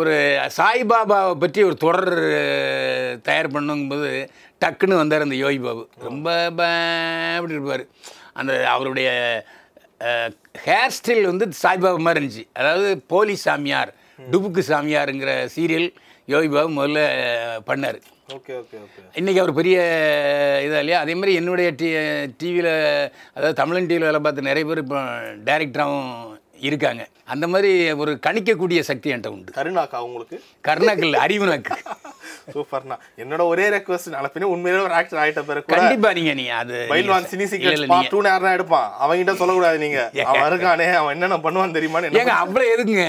ஒரு 0.00 0.14
சாய்பாபாவை 0.58 1.32
பற்றி 1.44 1.60
ஒரு 1.68 1.76
தொடர் 1.84 2.12
தயார் 3.28 3.54
பண்ணுங்கும்போது 3.54 4.10
டக்குன்னு 4.64 5.00
வந்தார் 5.02 5.26
அந்த 5.26 5.38
யோகி 5.44 5.60
பாபு. 5.66 5.84
ரொம்ப 6.08 6.28
அப்படி 7.36 7.56
இருப்பார். 7.56 7.84
அந்த 8.40 8.52
அவருடைய 8.74 9.08
ஹேர் 10.66 10.94
ஸ்டைல் 10.98 11.30
வந்து 11.32 11.46
சாய்பாபா 11.62 12.02
மாதிரி 12.06 12.20
இருந்துச்சு. 12.20 12.46
அதாவது 12.60 12.90
போலி 13.14 13.36
சாமியார் 13.46 13.92
டுபுக்கு 14.32 14.62
சாமியாருங்கிற 14.72 15.32
சீரியல் 15.56 15.90
யோகி 16.32 16.48
பாபு 16.54 16.70
முதல்ல 16.78 17.00
பண்ணார். 17.68 18.00
Okay 18.30 18.52
okay 18.56 18.76
okay. 18.78 19.00
இன்றைக்கி 19.14 19.40
அவர் 19.40 19.52
பெரிய 19.54 19.76
இதாக 20.60 20.82
இல்லையா? 20.82 20.98
அதே 21.00 21.14
மாதிரி 21.14 21.32
என்னுடைய 21.34 21.68
டி 21.74 21.88
டிவியில் 22.38 22.72
அதாவது 23.34 23.54
தமிழன் 23.54 23.86
டிவியில் 23.86 24.06
வேலை 24.06 24.20
பார்த்த 24.20 24.48
நிறைய 24.48 24.66
பேர் 24.66 24.78
இப்போ 24.78 25.00
டைரக்டராகவும் 25.46 26.12
இருக்காங்க. 26.62 27.02
அந்த 27.26 27.46
மாதிரி 27.46 27.70
ஒரு 27.94 28.12
கணிக்கக்கூடிய 28.26 28.80
சக்தி 28.80 29.08
என்கிட்ட 29.10 29.28
உண்டு. 29.28 29.50
கருணாக்கா 29.56 29.98
உங்களுக்கு? 30.00 30.36
கர்நாக்கு 30.64 31.04
இல்லை 31.04 31.18
அறிவு 31.20 31.46
நாக்கு 31.46 31.76
சூப்பர்ண்ணா 32.54 32.96
என்னோட 33.18 33.42
ஒரே 33.46 33.66
ரெக்வஸ்ட் 33.68 34.08
நாளை 34.08 34.28
பின்ன 34.32 34.48
உண்மையிலே 34.50 34.82
ஒரு 34.82 34.94
ஆக்டர் 34.94 35.20
ஆயிட்ட 35.20 35.42
பிறகு 35.42 35.64
கூட 35.64 35.76
கண்டிப்பா 35.76 36.10
நீங்க 36.12 36.32
நீ 36.34 36.44
அது 36.58 36.76
பைல்வான் 36.90 37.28
சினி 37.30 37.46
நீங்க- 37.54 38.08
டூ 38.10 38.20
நேரம் 38.20 38.54
எடுப்பான். 38.54 38.88
அவன்கிட்ட 39.00 39.34
சொல்லக்கூடாது 39.34 39.78
நீங்க. 39.78 40.00
அவன் 40.30 40.48
இருக்கானே 40.50 40.88
அவன் 40.94 41.14
என்னென்ன 41.14 41.38
பண்ணுவான்னு 41.38 41.76
தெரியுமான்னு 41.76 42.12
ஏங்க 42.20 42.34
அவ்வளோ 42.42 42.66
எதுக்குங்க? 42.74 43.06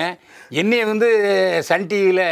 என்னைய 0.55 0.85
வந்து 0.85 1.09
சன் 1.63 1.87
டிவியில் 1.87 2.25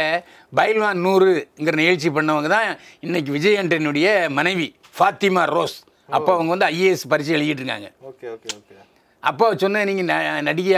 பைல்வான் 0.58 1.02
நூறுங்கிற 1.06 1.74
நிகழ்ச்சி 1.82 2.08
பண்ணவங்க 2.16 2.48
தான் 2.56 2.68
இன்னைக்கு 3.06 3.30
விஜய் 3.36 3.58
ஆண்டனுடைய 3.60 4.08
மனைவி 4.38 4.68
ஃபாத்திமா 4.96 5.42
ரோஸ். 5.56 5.78
அப்போ 6.16 6.30
அவங்க 6.36 6.50
வந்து 6.54 6.68
ஐஏஎஸ் 6.74 7.04
பரிசு 7.12 7.34
எழுதிட்டு 7.36 7.62
இருக்காங்க. 7.62 7.88
Okay 8.10 8.26
okay 8.34 8.48
okay. 8.58 8.76
அப்போ 9.22 9.46
சொன்னேன் 9.62 9.88
நீங்கள் 9.90 10.42
நடிகை 10.48 10.76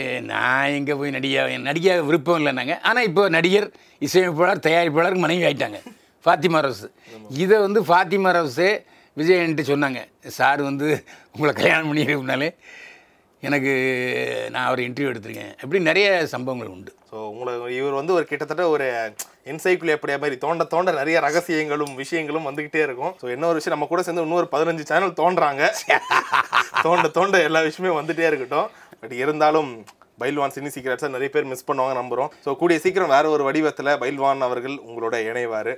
ஏ, 0.00 0.02
நான் 0.28 0.74
எங்கே 0.76 0.94
போய் 0.98 1.12
நடிகை 1.14 1.40
நடிகை 1.68 1.94
விருப்பம் 2.08 2.38
இல்லைனாங்க 2.40 2.74
ஆனால் 2.88 3.06
இப்போ 3.08 3.22
நடிகர் 3.34 3.66
இசையமைப்பாளர் 4.06 4.62
தயாரிப்பாளர் 4.66 5.16
மனைவி 5.24 5.42
ஆயிட்டாங்க. 5.48 5.78
ஃபாத்திமா 6.24 6.60
ரோஸ். 6.66 6.86
இதை 7.42 7.56
வந்து 7.64 7.80
ஃபாத்திமா 7.88 8.30
ரோஸே 8.36 8.70
விஜயன்ட்டு 9.16 9.64
சொன்னாங்க. 9.70 10.00
சார் 10.38 10.60
வந்து 10.68 10.86
உங்களை 11.34 11.52
கல்யாணம் 11.60 11.88
பண்ணிக்கிறதுனாலே 11.90 12.48
எனக்கு 13.42 13.72
நான் 14.54 14.66
அவர் 14.68 14.84
இன்டர்வியூ 14.88 15.12
எடுத்திருக்கேன். 15.12 15.52
இப்படி 15.62 15.80
நிறைய 15.90 16.08
சம்பவங்கள் 16.34 16.72
உண்டு. 16.76 16.92
ஸோ 17.12 17.18
உங்களை 17.30 17.52
இவர் 17.76 17.96
வந்து 17.98 18.12
ஒரு 18.18 18.24
கிட்டத்தட்ட 18.28 18.64
ஒரு 18.74 18.84
என்சைக்கிள் 19.52 19.92
எப்படியா 19.94 20.16
மாதிரி 20.20 20.36
தோண்ட 20.44 20.64
தோண்ட 20.64 20.90
நிறைய 20.98 21.16
ரகசியங்களும் 21.20 21.92
விஷயங்களும் 22.02 22.46
வந்துகிட்டே 22.48 22.80
இருக்கும். 22.86 23.12
ஸோ 23.20 23.26
என்ன 23.34 23.46
ஒரு 23.46 23.58
விஷயம் 23.58 23.74
நம்ம 23.76 23.88
கூட 23.90 24.02
சேர்ந்து 24.02 24.22
இன்னொரு 24.22 24.46
பதினஞ்சு 24.54 24.84
சேனல் 24.90 25.18
தோன்றாங்க. 25.20 25.62
தோண்ட 26.86 27.08
தோண்ட 27.08 27.42
எல்லா 27.48 27.60
விஷயமே 27.60 27.92
வந்துட்டே 27.98 28.24
இருக்கட்டும். 28.30 28.68
பட் 29.00 29.14
இருந்தாலும் 29.22 29.70
பைல்வான் 30.22 30.54
சினி 30.56 30.70
சீக்கிரட்ஸை 30.74 31.08
நிறைய 31.08 31.30
பேர் 31.34 31.50
மிஸ் 31.52 31.68
பண்ணுவாங்க 31.68 31.94
நம்புகிறோம் 32.00 32.30
ஸோ 32.44 32.56
கூடிய 32.56 32.78
சீக்கிரம் 32.84 33.12
வேறு 33.14 33.34
ஒரு 33.34 33.44
வடிவத்தில் 33.48 33.98
பைல்வான் 34.02 34.46
அவர்கள் 34.48 34.76
உங்களோட 34.88 35.18
இணைவார். 35.30 35.72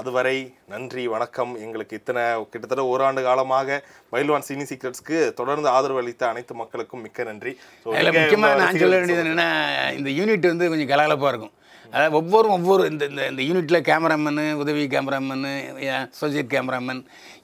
அதுவரை 0.00 0.34
நன்றி 0.72 1.04
வணக்கம். 1.12 1.52
எங்களுக்கு 1.64 1.96
இத்தனை 1.98 2.22
கிட்டத்தட்ட 2.50 2.82
ஓராண்டு 2.90 3.20
காலமாக 3.26 3.78
பைல்வான் 4.12 4.44
சினி 4.48 4.64
சீக்ரெட்ஸ்க்கு 4.70 5.16
தொடர்ந்து 5.38 5.68
ஆதரவு 5.76 6.00
அளித்த 6.02 6.22
அனைத்து 6.32 6.54
மக்களுக்கும் 6.60 7.02
மிக்க 7.04 7.24
நன்றி. 7.28 7.52
முக்கியமாக 7.84 8.58
நான் 8.60 8.78
சொல்ல 8.82 8.98
வேண்டியது 8.98 9.22
என்னென்னா 9.24 9.48
இந்த 9.98 10.10
யூனிட் 10.18 10.46
வந்து 10.52 10.68
கொஞ்சம் 10.72 10.90
கலகலப்பாக 10.92 11.32
இருக்கும். 11.32 11.54
அதாவது 11.92 12.16
ஒவ்வொரு 12.20 12.48
ஒவ்வொரு 12.56 12.82
இந்த 12.92 13.04
இந்த 13.10 13.22
இந்த 13.32 13.42
யூனிட்டில் 13.48 13.86
கேமராமேனு 13.88 14.44
உதவி 14.62 14.84
கேமராமேனு 14.94 15.52
அசோசியேட் 15.98 16.52
கேமராமேன் 16.54 17.02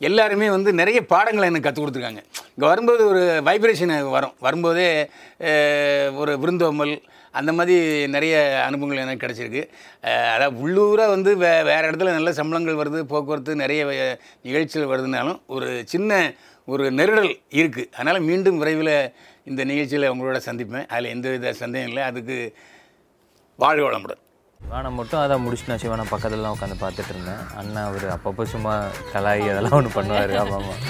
எல்லாருமே 0.08 0.49
வந்து 0.56 0.73
நிறைய 0.80 1.00
பாடங்களை 1.14 1.49
எனக்கு 1.50 1.66
கற்றுக் 1.66 1.84
கொடுத்துருக்காங்க. 1.84 2.23
இங்கே 2.54 2.66
வரும்போது 2.73 3.02
ஒரு 3.12 3.23
வைப்ரேஷன் 3.49 3.94
வரும். 4.16 4.37
வரும்போதே 4.46 4.88
ஒரு 6.23 6.34
விருந்தோம்பல் 6.44 6.94
அந்த 7.41 7.50
மாதிரி 7.59 7.76
நிறைய 8.14 8.35
அனுபவங்கள் 8.69 9.03
எனக்கு 9.05 9.25
கிடச்சிருக்கு. 9.25 9.62
அதாவது 10.35 10.57
உள்ளூராக 10.64 11.14
வந்து 11.17 11.31
வே 11.43 11.53
வேறு 11.71 11.88
இடத்துல 11.91 12.17
நல்ல 12.19 12.33
சம்பளங்கள் 12.41 12.81
வருது 12.81 13.00
போக்குவரத்து 13.12 13.62
நிறைய 13.64 13.85
நிகழ்ச்சிகள் 14.49 14.93
வருதுனாலும் 14.95 15.41
ஒரு 15.57 15.69
சின்ன 15.95 16.21
ஒரு 16.73 16.85
நெருடல் 16.99 17.32
இருக்குது 17.61 17.91
அதனால் 17.97 18.26
மீண்டும் 18.28 18.61
விரைவில் 18.61 18.97
இந்த 19.50 19.63
நிகழ்ச்சியில் 19.71 20.11
உங்களோட 20.13 20.39
சந்திப்பேன். 20.47 20.87
அதில் 20.93 21.13
எந்த 21.15 21.26
வித 21.32 21.52
சந்தேகம் 21.63 21.91
இல்லை. 21.91 22.04
அதுக்கு 22.11 22.37
வாழ்க 23.63 23.82
வளமுடன். 23.87 24.21
வானம் 24.61 24.97
மட்டும் 24.99 25.23
அதை 25.23 25.35
முடிச்சுட்டு 25.45 25.73
நான் 25.73 25.82
சிவனை 25.82 26.04
பக்கத்துலலாம் 26.13 26.54
உட்காந்து 26.56 26.76
பார்த்துட்டு 26.85 27.13
இருந்தேன். 27.15 27.43
அண்ணா 27.61 27.80
அவர் 27.91 28.06
அப்பப்போ 28.17 28.45
சும்மா 28.54 28.75
கலாயி 29.15 29.45
அதெல்லாம் 29.52 29.78
ஒன்று 29.80 29.97
பண்ணுவார். 29.97 30.35
ஆமாம் 30.43 30.58
ஆமாம். 30.61 30.80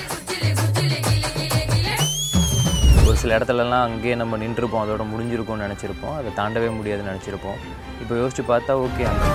ஒரு 3.14 3.22
சில 3.22 3.36
இடத்துலலாம் 3.38 3.84
அங்கேயே 3.88 4.14
நம்ம 4.20 4.36
நின்றுருப்போம். 4.36 4.82
அதோட 4.84 5.02
முடிஞ்சிருக்கும்னு 5.10 5.66
நினச்சிருப்போம். 5.66 6.14
அதை 6.20 6.30
தாண்டவே 6.38 6.68
முடியாதுன்னு 6.76 7.12
நினச்சிருப்போம். 7.12 7.58
இப்போ 8.02 8.14
யோசிச்சு 8.14 8.42
பார்த்தா 8.48 8.72
ஓகே 8.84 9.04
அந்த 9.10 9.26